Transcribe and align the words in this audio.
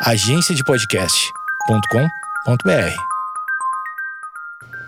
agenciadepodcast.com.br. 0.00 2.96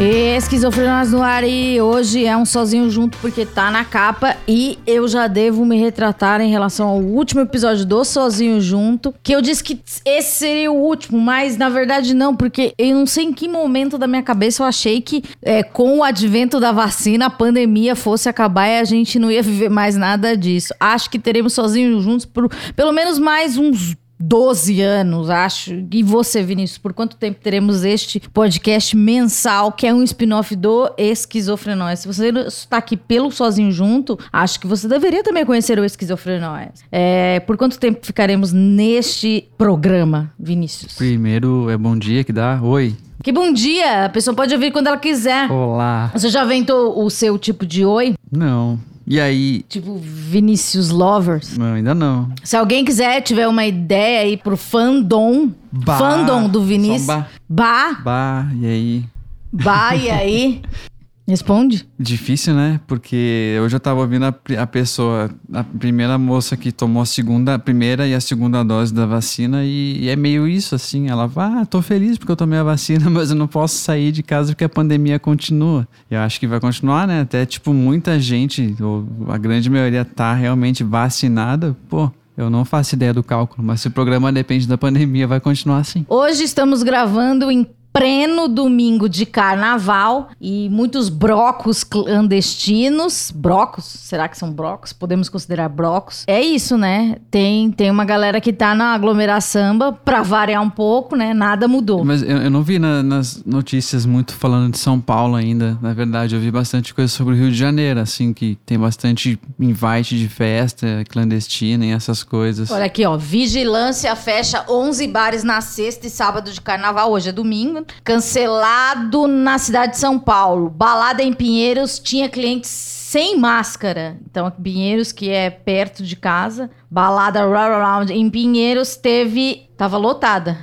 Esquizofrenas 0.00 1.10
no 1.10 1.20
ar 1.20 1.42
e 1.42 1.80
hoje 1.80 2.24
é 2.24 2.36
um 2.36 2.44
sozinho 2.44 2.88
junto 2.88 3.18
porque 3.18 3.44
tá 3.44 3.68
na 3.68 3.84
capa 3.84 4.36
e 4.46 4.78
eu 4.86 5.08
já 5.08 5.26
devo 5.26 5.64
me 5.66 5.76
retratar 5.76 6.40
em 6.40 6.48
relação 6.48 6.86
ao 6.86 6.98
último 6.98 7.40
episódio 7.40 7.84
do 7.84 8.04
Sozinho 8.04 8.60
Junto, 8.60 9.12
que 9.24 9.34
eu 9.34 9.42
disse 9.42 9.64
que 9.64 9.80
esse 10.04 10.38
seria 10.38 10.70
o 10.70 10.76
último, 10.76 11.20
mas 11.20 11.56
na 11.56 11.68
verdade 11.68 12.14
não, 12.14 12.36
porque 12.36 12.72
eu 12.78 12.94
não 12.94 13.06
sei 13.06 13.24
em 13.24 13.32
que 13.32 13.48
momento 13.48 13.98
da 13.98 14.06
minha 14.06 14.22
cabeça 14.22 14.62
eu 14.62 14.66
achei 14.68 15.00
que 15.00 15.24
é, 15.42 15.64
com 15.64 15.98
o 15.98 16.04
advento 16.04 16.60
da 16.60 16.70
vacina 16.70 17.26
a 17.26 17.30
pandemia 17.30 17.96
fosse 17.96 18.28
acabar 18.28 18.68
e 18.68 18.78
a 18.78 18.84
gente 18.84 19.18
não 19.18 19.32
ia 19.32 19.42
viver 19.42 19.68
mais 19.68 19.96
nada 19.96 20.36
disso. 20.36 20.72
Acho 20.78 21.10
que 21.10 21.18
teremos 21.18 21.54
Sozinho 21.54 22.00
Juntos 22.00 22.24
por 22.24 22.48
pelo 22.76 22.92
menos 22.92 23.18
mais 23.18 23.58
uns 23.58 23.96
12 24.18 24.80
anos, 24.80 25.30
acho. 25.30 25.84
E 25.92 26.02
você, 26.02 26.42
Vinícius, 26.42 26.78
por 26.78 26.92
quanto 26.92 27.16
tempo 27.16 27.38
teremos 27.42 27.84
este 27.84 28.20
podcast 28.20 28.96
mensal, 28.96 29.72
que 29.72 29.86
é 29.86 29.94
um 29.94 30.02
spin-off 30.02 30.54
do 30.56 30.92
Esquizofrenóis? 30.98 32.00
Se 32.00 32.06
você 32.06 32.30
está 32.30 32.78
aqui 32.78 32.96
pelo 32.96 33.30
Sozinho 33.30 33.70
Junto, 33.70 34.18
acho 34.32 34.58
que 34.58 34.66
você 34.66 34.88
deveria 34.88 35.22
também 35.22 35.44
conhecer 35.44 35.78
o 35.78 35.84
Esquizofrenóis. 35.84 36.70
É, 36.90 37.40
por 37.40 37.56
quanto 37.56 37.78
tempo 37.78 38.04
ficaremos 38.04 38.52
neste 38.52 39.48
programa, 39.56 40.32
Vinícius? 40.38 40.94
Primeiro 40.94 41.70
é 41.70 41.76
bom 41.76 41.96
dia 41.96 42.24
que 42.24 42.32
dá. 42.32 42.60
Oi. 42.62 42.96
Que 43.22 43.32
bom 43.32 43.52
dia! 43.52 44.04
A 44.04 44.08
pessoa 44.08 44.34
pode 44.34 44.54
ouvir 44.54 44.70
quando 44.70 44.86
ela 44.86 44.96
quiser. 44.96 45.50
Olá. 45.50 46.10
Você 46.14 46.28
já 46.28 46.44
inventou 46.44 47.04
o 47.04 47.10
seu 47.10 47.36
tipo 47.36 47.66
de 47.66 47.84
oi? 47.84 48.14
Não. 48.30 48.78
E 49.10 49.18
aí? 49.18 49.62
Tipo 49.68 49.96
Vinícius 49.96 50.90
Lovers? 50.90 51.56
Não, 51.56 51.74
ainda 51.74 51.94
não. 51.94 52.30
Se 52.44 52.56
alguém 52.56 52.84
quiser, 52.84 53.22
tiver 53.22 53.48
uma 53.48 53.64
ideia 53.64 54.20
aí 54.20 54.36
pro 54.36 54.54
fandom, 54.56 55.50
Bah. 55.72 55.96
fandom 55.96 56.46
do 56.46 56.62
Vinícius. 56.62 57.06
Só 57.06 57.24
Bah. 57.48 58.00
Bah, 58.04 58.46
e 58.60 58.66
aí? 58.66 59.04
Bah, 59.50 59.96
e 59.96 60.10
aí? 60.10 60.62
Responde? 61.28 61.86
Difícil, 61.98 62.54
né? 62.54 62.80
Porque 62.86 63.58
hoje 63.62 63.76
eu 63.76 63.80
tava 63.80 64.00
ouvindo 64.00 64.24
a, 64.24 64.34
a 64.62 64.66
pessoa, 64.66 65.28
a 65.52 65.62
primeira 65.62 66.16
moça 66.16 66.56
que 66.56 66.72
tomou 66.72 67.02
a 67.02 67.06
segunda, 67.06 67.54
a 67.54 67.58
primeira 67.58 68.08
e 68.08 68.14
a 68.14 68.20
segunda 68.20 68.64
dose 68.64 68.94
da 68.94 69.04
vacina 69.04 69.62
e, 69.62 70.04
e 70.04 70.08
é 70.08 70.16
meio 70.16 70.48
isso, 70.48 70.74
assim. 70.74 71.10
Ela 71.10 71.28
fala, 71.28 71.60
ah, 71.60 71.66
tô 71.66 71.82
feliz 71.82 72.16
porque 72.16 72.32
eu 72.32 72.36
tomei 72.36 72.58
a 72.58 72.62
vacina, 72.62 73.08
mas 73.10 73.28
eu 73.28 73.36
não 73.36 73.46
posso 73.46 73.74
sair 73.74 74.10
de 74.10 74.22
casa 74.22 74.52
porque 74.52 74.64
a 74.64 74.70
pandemia 74.70 75.18
continua. 75.18 75.86
Eu 76.10 76.20
acho 76.20 76.40
que 76.40 76.46
vai 76.46 76.60
continuar, 76.60 77.06
né? 77.06 77.20
Até, 77.20 77.44
tipo, 77.44 77.74
muita 77.74 78.18
gente, 78.18 78.74
ou 78.80 79.06
a 79.28 79.36
grande 79.36 79.68
maioria 79.68 80.06
tá 80.06 80.32
realmente 80.32 80.82
vacinada, 80.82 81.76
pô... 81.90 82.10
Eu 82.38 82.48
não 82.48 82.64
faço 82.64 82.94
ideia 82.94 83.12
do 83.12 83.20
cálculo, 83.20 83.66
mas 83.66 83.80
se 83.80 83.88
o 83.88 83.90
programa 83.90 84.30
depende 84.30 84.68
da 84.68 84.78
pandemia, 84.78 85.26
vai 85.26 85.40
continuar 85.40 85.78
assim. 85.78 86.06
Hoje 86.08 86.44
estamos 86.44 86.84
gravando 86.84 87.50
em 87.50 87.66
pleno 87.92 88.46
domingo 88.48 89.08
de 89.08 89.26
carnaval 89.26 90.28
e 90.40 90.68
muitos 90.70 91.08
brocos 91.08 91.82
clandestinos. 91.84 93.32
Brocos? 93.34 93.84
Será 93.84 94.28
que 94.28 94.36
são 94.38 94.52
brocos? 94.52 94.92
Podemos 94.92 95.28
considerar 95.28 95.68
brocos? 95.68 96.24
É 96.26 96.40
isso, 96.40 96.76
né? 96.78 97.16
Tem, 97.30 97.70
tem 97.70 97.90
uma 97.90 98.04
galera 98.04 98.40
que 98.40 98.52
tá 98.52 98.74
na 98.74 98.94
aglomeração 98.94 99.78
pra 100.04 100.22
variar 100.22 100.62
um 100.62 100.70
pouco, 100.70 101.16
né? 101.16 101.34
Nada 101.34 101.66
mudou. 101.66 102.04
Mas 102.04 102.22
eu, 102.22 102.36
eu 102.38 102.50
não 102.50 102.62
vi 102.62 102.78
na- 102.78 103.02
nas 103.02 103.42
notícias 103.44 104.06
muito 104.06 104.32
falando 104.34 104.72
de 104.72 104.78
São 104.78 105.00
Paulo 105.00 105.34
ainda. 105.34 105.76
Na 105.82 105.92
verdade, 105.92 106.34
eu 106.34 106.40
vi 106.40 106.50
bastante 106.50 106.94
coisa 106.94 107.12
sobre 107.12 107.34
o 107.34 107.36
Rio 107.36 107.50
de 107.50 107.56
Janeiro, 107.56 108.00
assim, 108.00 108.32
que 108.32 108.56
tem 108.64 108.78
bastante 108.78 109.38
invite 109.58 110.16
de 110.18 110.28
festa 110.28 111.04
clandestina 111.08 111.84
e 111.86 111.90
essas 111.90 112.22
coisas. 112.22 112.70
Olha 112.70 112.84
aqui, 112.84 113.04
ó. 113.04 113.16
Vigilância 113.16 114.14
fecha 114.14 114.64
11 114.68 115.06
bares 115.08 115.42
na 115.42 115.60
sexta 115.60 116.06
e 116.06 116.10
sábado 116.10 116.50
de 116.52 116.60
carnaval. 116.60 117.10
Hoje 117.10 117.30
é 117.30 117.32
domingo. 117.32 117.84
Cancelado 118.04 119.26
na 119.26 119.58
cidade 119.58 119.92
de 119.92 119.98
São 119.98 120.18
Paulo. 120.18 120.68
Balada 120.70 121.22
em 121.22 121.32
Pinheiros 121.32 121.98
tinha 121.98 122.28
clientes 122.28 122.97
sem 123.10 123.38
máscara. 123.38 124.18
Então, 124.30 124.50
Pinheiros, 124.50 125.12
que 125.12 125.30
é 125.30 125.48
perto 125.48 126.02
de 126.02 126.14
casa. 126.14 126.70
Balada 126.90 127.40
Round 127.46 128.12
em 128.12 128.28
Pinheiros 128.28 128.96
teve. 128.96 129.66
Tava 129.78 129.96
lotada. 129.96 130.58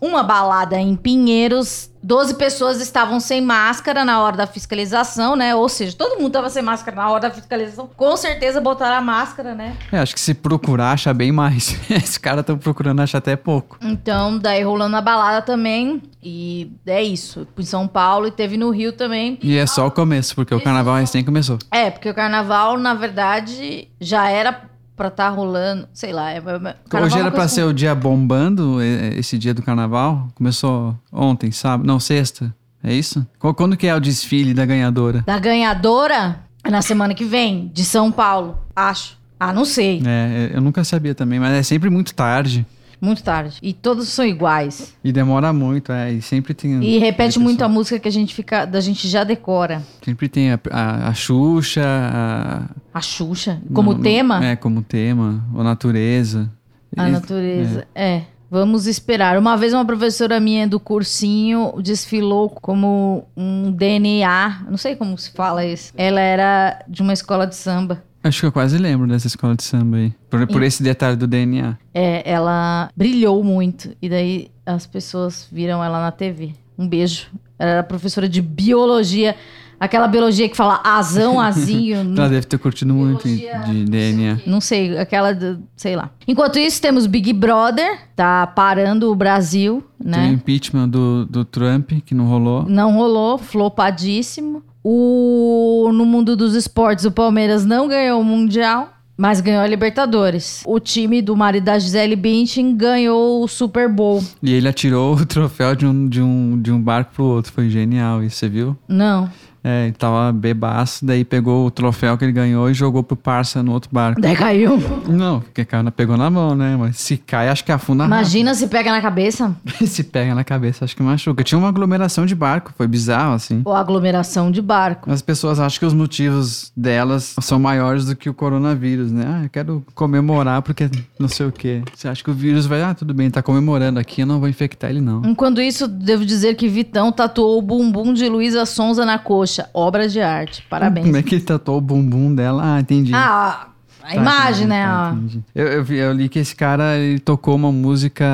Uma 0.00 0.22
balada 0.22 0.78
em 0.78 0.96
Pinheiros. 0.96 1.90
12 2.02 2.34
pessoas 2.34 2.80
estavam 2.80 3.20
sem 3.20 3.42
máscara 3.42 4.04
na 4.04 4.22
hora 4.22 4.36
da 4.36 4.46
fiscalização, 4.46 5.36
né? 5.36 5.54
Ou 5.54 5.68
seja, 5.68 5.94
todo 5.94 6.18
mundo 6.18 6.32
tava 6.32 6.48
sem 6.48 6.62
máscara 6.62 6.96
na 6.96 7.10
hora 7.10 7.20
da 7.20 7.30
fiscalização. 7.30 7.90
Com 7.94 8.16
certeza 8.16 8.58
botaram 8.60 8.96
a 8.96 9.00
máscara, 9.02 9.54
né? 9.54 9.76
É, 9.92 9.98
acho 9.98 10.14
que 10.14 10.20
se 10.20 10.32
procurar, 10.32 10.92
acha 10.92 11.12
bem 11.12 11.30
mais. 11.30 11.78
Esse 11.90 12.18
cara 12.18 12.42
tá 12.42 12.56
procurando 12.56 13.00
achar 13.00 13.18
até 13.18 13.36
pouco. 13.36 13.76
Então, 13.82 14.38
daí 14.38 14.62
rolando 14.62 14.96
a 14.96 15.00
balada 15.02 15.42
também. 15.42 16.02
E 16.22 16.72
é 16.86 17.02
isso. 17.02 17.46
Em 17.58 17.64
São 17.64 17.86
Paulo 17.86 18.26
e 18.26 18.30
teve 18.30 18.56
no 18.56 18.70
Rio 18.70 18.92
também. 18.92 19.38
E 19.42 19.58
é 19.58 19.66
só 19.66 19.86
o 19.86 19.90
começo, 19.90 20.34
porque 20.34 20.54
o 20.54 20.60
carnaval 20.60 20.96
recém 20.96 21.22
começou. 21.22 21.58
É, 21.70 21.90
porque 21.90 22.08
o 22.08 22.14
carnaval, 22.14 22.78
na 22.78 22.94
verdade, 22.94 23.88
já 24.00 24.28
era 24.28 24.70
pra 25.00 25.08
estar 25.08 25.30
rolando, 25.30 25.88
sei 25.94 26.12
lá. 26.12 26.30
É, 26.30 26.38
Hoje 26.40 26.44
é 26.44 26.98
uma 26.98 27.06
era 27.20 27.30
pra 27.30 27.40
coisa 27.40 27.48
ser 27.48 27.64
o 27.64 27.72
dia 27.72 27.94
bombando, 27.94 28.82
esse 29.16 29.38
dia 29.38 29.54
do 29.54 29.62
carnaval. 29.62 30.28
Começou 30.34 30.94
ontem, 31.10 31.50
sábado. 31.50 31.86
Não, 31.86 31.98
sexta. 31.98 32.54
É 32.84 32.92
isso? 32.92 33.26
Quando 33.38 33.78
que 33.78 33.86
é 33.86 33.94
o 33.94 34.00
desfile 34.00 34.52
da 34.52 34.66
ganhadora? 34.66 35.22
Da 35.26 35.38
ganhadora 35.38 36.40
é 36.62 36.70
na 36.70 36.82
semana 36.82 37.14
que 37.14 37.24
vem, 37.24 37.70
de 37.72 37.82
São 37.82 38.12
Paulo, 38.12 38.58
acho. 38.76 39.18
Ah, 39.38 39.54
não 39.54 39.64
sei. 39.64 40.02
É, 40.04 40.50
eu 40.52 40.60
nunca 40.60 40.84
sabia 40.84 41.14
também, 41.14 41.40
mas 41.40 41.54
é 41.54 41.62
sempre 41.62 41.88
muito 41.88 42.14
tarde. 42.14 42.66
Muito 43.00 43.22
tarde. 43.22 43.56
E 43.62 43.72
todos 43.72 44.08
são 44.08 44.24
iguais. 44.24 44.94
E 45.02 45.10
demora 45.10 45.52
muito, 45.52 45.90
é. 45.90 46.12
E 46.12 46.20
sempre 46.20 46.52
tem. 46.52 46.82
E 46.84 46.98
repete 46.98 47.38
muito 47.38 47.62
a 47.62 47.68
música 47.68 47.98
que 47.98 48.08
a 48.08 48.12
gente 48.12 48.34
fica. 48.34 48.64
Da 48.66 48.80
gente 48.80 49.08
já 49.08 49.24
decora. 49.24 49.82
Sempre 50.04 50.28
tem 50.28 50.52
a, 50.52 50.60
a, 50.70 51.08
a 51.08 51.14
Xuxa, 51.14 51.82
a. 51.84 52.64
A 52.92 53.00
Xuxa. 53.00 53.60
Como 53.72 53.94
não- 53.94 54.00
tema. 54.00 54.44
É, 54.44 54.54
como 54.56 54.82
tema. 54.82 55.42
A 55.56 55.62
natureza. 55.62 56.50
A 56.96 57.02
Eles- 57.08 57.20
natureza. 57.20 57.86
É. 57.94 58.22
Vamos 58.52 58.86
esperar. 58.88 59.38
Uma 59.38 59.56
vez 59.56 59.72
uma 59.72 59.84
professora 59.84 60.40
minha 60.40 60.66
do 60.66 60.80
cursinho 60.80 61.72
desfilou 61.80 62.50
como 62.50 63.24
um 63.36 63.70
DNA. 63.70 64.62
Não 64.68 64.76
sei 64.76 64.96
como 64.96 65.16
se 65.16 65.30
fala 65.30 65.64
isso. 65.64 65.92
Ela 65.96 66.20
era 66.20 66.84
de 66.88 67.00
uma 67.00 67.12
escola 67.12 67.46
de 67.46 67.54
samba. 67.54 68.02
Acho 68.22 68.40
que 68.40 68.46
eu 68.46 68.52
quase 68.52 68.76
lembro 68.76 69.06
dessa 69.06 69.26
escola 69.26 69.54
de 69.54 69.62
samba 69.62 69.96
aí. 69.96 70.12
Por, 70.28 70.46
por 70.46 70.62
esse 70.62 70.82
detalhe 70.82 71.16
do 71.16 71.26
DNA. 71.26 71.78
É, 71.94 72.30
ela 72.30 72.90
brilhou 72.94 73.42
muito. 73.42 73.96
E 74.00 74.08
daí 74.08 74.50
as 74.64 74.86
pessoas 74.86 75.48
viram 75.50 75.82
ela 75.82 76.00
na 76.00 76.12
TV. 76.12 76.52
Um 76.78 76.86
beijo. 76.86 77.28
Ela 77.58 77.70
era 77.70 77.82
professora 77.82 78.28
de 78.28 78.42
biologia. 78.42 79.34
Aquela 79.80 80.06
biologia 80.06 80.46
que 80.46 80.56
fala 80.56 80.78
azão, 80.84 81.40
azinho. 81.40 82.00
Ela 82.14 82.28
deve 82.28 82.46
ter 82.46 82.58
curtido 82.58 82.92
muito 82.92 83.22
Biologia, 83.24 83.58
de 83.60 83.84
DNA. 83.86 84.40
Não 84.46 84.60
sei, 84.60 84.98
aquela, 84.98 85.32
do- 85.32 85.58
sei 85.74 85.96
lá. 85.96 86.10
Enquanto 86.28 86.58
isso, 86.58 86.82
temos 86.82 87.06
Big 87.06 87.32
Brother, 87.32 87.98
tá 88.14 88.46
parando 88.46 89.10
o 89.10 89.14
Brasil, 89.14 89.82
Tem 89.98 90.06
o 90.12 90.16
né? 90.16 90.28
impeachment 90.28 90.88
do, 90.90 91.24
do 91.24 91.44
Trump, 91.46 91.92
que 92.04 92.14
não 92.14 92.26
rolou. 92.26 92.64
Não 92.68 92.92
rolou, 92.94 93.38
flopadíssimo. 93.38 94.62
O, 94.84 95.90
no 95.92 96.04
mundo 96.04 96.36
dos 96.36 96.54
esportes, 96.54 97.04
o 97.04 97.10
Palmeiras 97.10 97.64
não 97.64 97.88
ganhou 97.88 98.20
o 98.20 98.24
Mundial, 98.24 98.90
mas 99.16 99.40
ganhou 99.40 99.62
a 99.62 99.66
Libertadores. 99.66 100.62
O 100.66 100.78
time 100.80 101.20
do 101.20 101.36
marido 101.36 101.64
da 101.64 101.78
Gisele 101.78 102.16
Bündchen 102.16 102.74
ganhou 102.76 103.42
o 103.42 103.48
Super 103.48 103.88
Bowl. 103.88 104.22
E 104.42 104.52
ele 104.52 104.68
atirou 104.68 105.14
o 105.16 105.26
troféu 105.26 105.74
de 105.74 105.86
um, 105.86 106.08
de 106.08 106.20
um, 106.22 106.60
de 106.60 106.70
um 106.72 106.80
barco 106.80 107.12
pro 107.14 107.24
outro. 107.24 107.52
Foi 107.52 107.68
genial 107.68 108.22
isso, 108.22 108.36
você 108.36 108.48
viu? 108.48 108.76
Não, 108.88 109.28
É, 109.62 109.84
ele 109.84 109.92
tava 109.92 110.32
bebaço, 110.32 111.04
daí 111.04 111.24
pegou 111.24 111.66
o 111.66 111.70
troféu 111.70 112.16
que 112.16 112.24
ele 112.24 112.32
ganhou 112.32 112.70
e 112.70 112.74
jogou 112.74 113.02
pro 113.02 113.16
parça 113.16 113.62
no 113.62 113.72
outro 113.72 113.90
barco. 113.92 114.20
daí 114.20 114.34
caiu. 114.34 114.78
Não, 115.06 115.40
porque 115.40 115.64
caiu, 115.64 115.90
pegou 115.92 116.16
na 116.16 116.30
mão, 116.30 116.54
né? 116.54 116.76
Mas 116.78 116.98
se 116.98 117.16
cai, 117.16 117.48
acho 117.48 117.64
que 117.64 117.72
afunda 117.72 118.04
Imagina 118.04 118.54
se 118.54 118.66
pega 118.68 118.90
na 118.90 119.00
cabeça. 119.02 119.48
rápido. 119.48 119.86
se 119.86 120.04
pega 120.04 120.34
na 120.34 120.44
cabeça, 120.44 120.84
acho 120.84 120.96
que 120.96 121.02
machuca. 121.02 121.44
Tinha 121.44 121.58
uma 121.58 121.68
aglomeração 121.68 122.24
de 122.24 122.34
barco, 122.34 122.72
foi 122.76 122.86
bizarro, 122.86 123.34
assim. 123.34 123.62
Ou 123.64 123.74
aglomeração 123.74 124.50
de 124.50 124.62
barco. 124.62 125.10
As 125.10 125.20
pessoas 125.22 125.60
acham 125.60 125.78
que 125.78 125.86
os 125.86 125.94
motivos 125.94 126.72
delas 126.76 127.34
são 127.40 127.58
maiores 127.58 128.06
do 128.06 128.16
que 128.16 128.30
o 128.30 128.34
coronavírus, 128.34 129.12
né? 129.12 129.24
Ah, 129.26 129.44
eu 129.44 129.50
quero 129.50 129.84
comemorar 129.94 130.62
porque 130.62 130.88
não 131.18 131.28
sei 131.28 131.46
o 131.46 131.52
quê. 131.52 131.82
Você 131.94 132.08
acha 132.08 132.22
que 132.24 132.30
o 132.30 132.34
vírus 132.34 132.66
vai, 132.66 132.82
ah, 132.82 132.94
tudo 132.94 133.12
bem, 133.12 133.30
tá 133.30 133.42
comemorando 133.42 133.98
aqui, 133.98 134.22
eu 134.22 134.26
não 134.26 134.40
vou 134.40 134.48
infectar 134.48 134.90
ele, 134.90 135.00
não. 135.00 135.22
Enquanto 135.24 135.60
isso, 135.60 135.86
devo 135.86 136.24
dizer 136.24 136.54
que 136.54 136.68
Vitão 136.68 137.12
tatuou 137.12 137.58
o 137.58 137.62
bumbum 137.62 138.12
de 138.12 138.28
Luísa 138.28 138.64
Sonza 138.64 139.04
na 139.04 139.18
coxa. 139.18 139.49
Obra 139.74 140.08
de 140.08 140.20
arte. 140.20 140.62
Parabéns. 140.68 141.06
Como 141.06 141.16
é 141.16 141.22
que 141.22 141.34
ele 141.34 141.42
tatuou 141.44 141.78
o 141.78 141.80
bumbum 141.80 142.34
dela? 142.34 142.76
Ah, 142.76 142.80
entendi. 142.80 143.12
Ah, 143.14 143.69
a 144.10 144.14
Tá, 144.14 144.20
imagem, 144.20 144.66
entendi, 144.66 144.66
né? 144.66 144.84
tá. 144.86 145.16
Eu, 145.54 145.66
eu, 145.68 145.84
vi- 145.84 145.96
eu 145.98 146.12
li 146.12 146.28
que 146.28 146.38
esse 146.38 146.54
cara 146.56 146.96
ele 146.96 147.18
tocou 147.20 147.54
uma 147.54 147.70
música. 147.70 148.24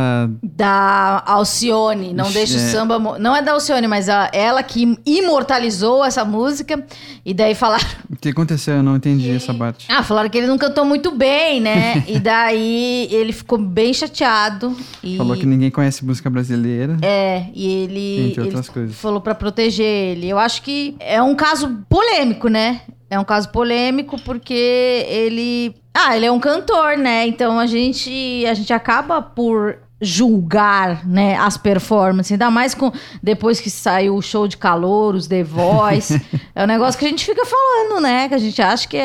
da 0.43 1.23
Alcione. 1.26 2.12
Não 2.14 2.25
Ixi, 2.25 2.34
deixa 2.34 2.55
o 2.55 2.61
é. 2.61 2.69
samba. 2.70 2.99
Não 3.19 3.37
é 3.37 3.43
da 3.43 3.52
Alcione, 3.52 3.87
mas 3.87 4.08
a- 4.08 4.31
ela 4.32 4.62
que 4.62 4.99
imortalizou 5.05 6.05
essa 6.05 6.25
música. 6.25 6.84
E 7.25 7.34
daí 7.34 7.55
falaram. 7.55 7.84
O 8.08 8.17
que 8.19 8.28
aconteceu? 8.31 8.76
Eu 8.76 8.82
não 8.82 8.96
entendi 8.96 9.31
essa 9.31 9.52
parte. 9.52 9.87
Ah, 9.90 10.02
falaram 10.02 10.31
que 10.31 10.38
ele 10.38 10.46
não 10.46 10.56
cantou 10.56 10.84
muito 10.84 11.11
bem, 11.11 11.61
né? 11.61 12.02
e 12.08 12.19
daí 12.19 13.08
ele 13.11 13.32
ficou 13.32 13.58
bem 13.58 13.93
chateado. 13.93 14.75
E... 15.02 15.17
Falou 15.19 15.37
que 15.37 15.44
ninguém 15.44 15.70
conhece 15.70 16.05
música 16.05 16.31
brasileira. 16.31 16.96
É, 17.02 17.46
e 17.52 17.67
ele, 17.67 18.28
Entre 18.28 18.40
ele 18.40 18.49
outras 18.49 18.69
coisas. 18.69 18.96
falou 18.96 19.20
pra 19.20 19.34
proteger 19.34 19.84
ele. 19.87 20.28
Eu 20.28 20.38
acho 20.38 20.62
que 20.62 20.96
é 21.00 21.20
um 21.20 21.34
caso 21.34 21.69
polêmico, 21.88 22.49
né? 22.49 22.81
É 23.08 23.19
um 23.19 23.25
caso 23.25 23.50
polêmico 23.50 24.20
porque 24.23 25.05
ele, 25.08 25.76
ah, 25.94 26.17
ele 26.17 26.26
é 26.26 26.32
um 26.32 26.41
cantor, 26.41 26.97
né? 26.99 27.26
Então 27.26 27.58
a 27.58 27.67
gente 27.67 28.44
a 28.47 28.55
gente 28.55 28.73
acaba 28.73 29.23
por 29.23 29.86
julgar, 30.01 31.07
né, 31.07 31.37
as 31.37 31.57
performances, 31.57 32.33
ainda 32.33 32.51
mais 32.51 32.75
com 32.75 32.93
depois 33.23 33.61
que 33.61 33.71
saiu 33.71 34.15
o 34.17 34.23
show 34.23 34.47
de 34.47 34.57
calor, 34.57 35.15
os 35.15 35.27
The 35.27 35.43
Voice, 35.43 36.21
é 36.55 36.65
um 36.65 36.67
negócio 36.67 36.99
que 36.99 37.07
a 37.07 37.09
gente 37.09 37.25
fica 37.25 37.43
falando, 37.45 38.01
né, 38.03 38.29
que 38.29 38.35
a 38.35 38.39
gente 38.39 38.61
acha 38.61 38.87
que 38.89 38.97
é, 38.97 39.01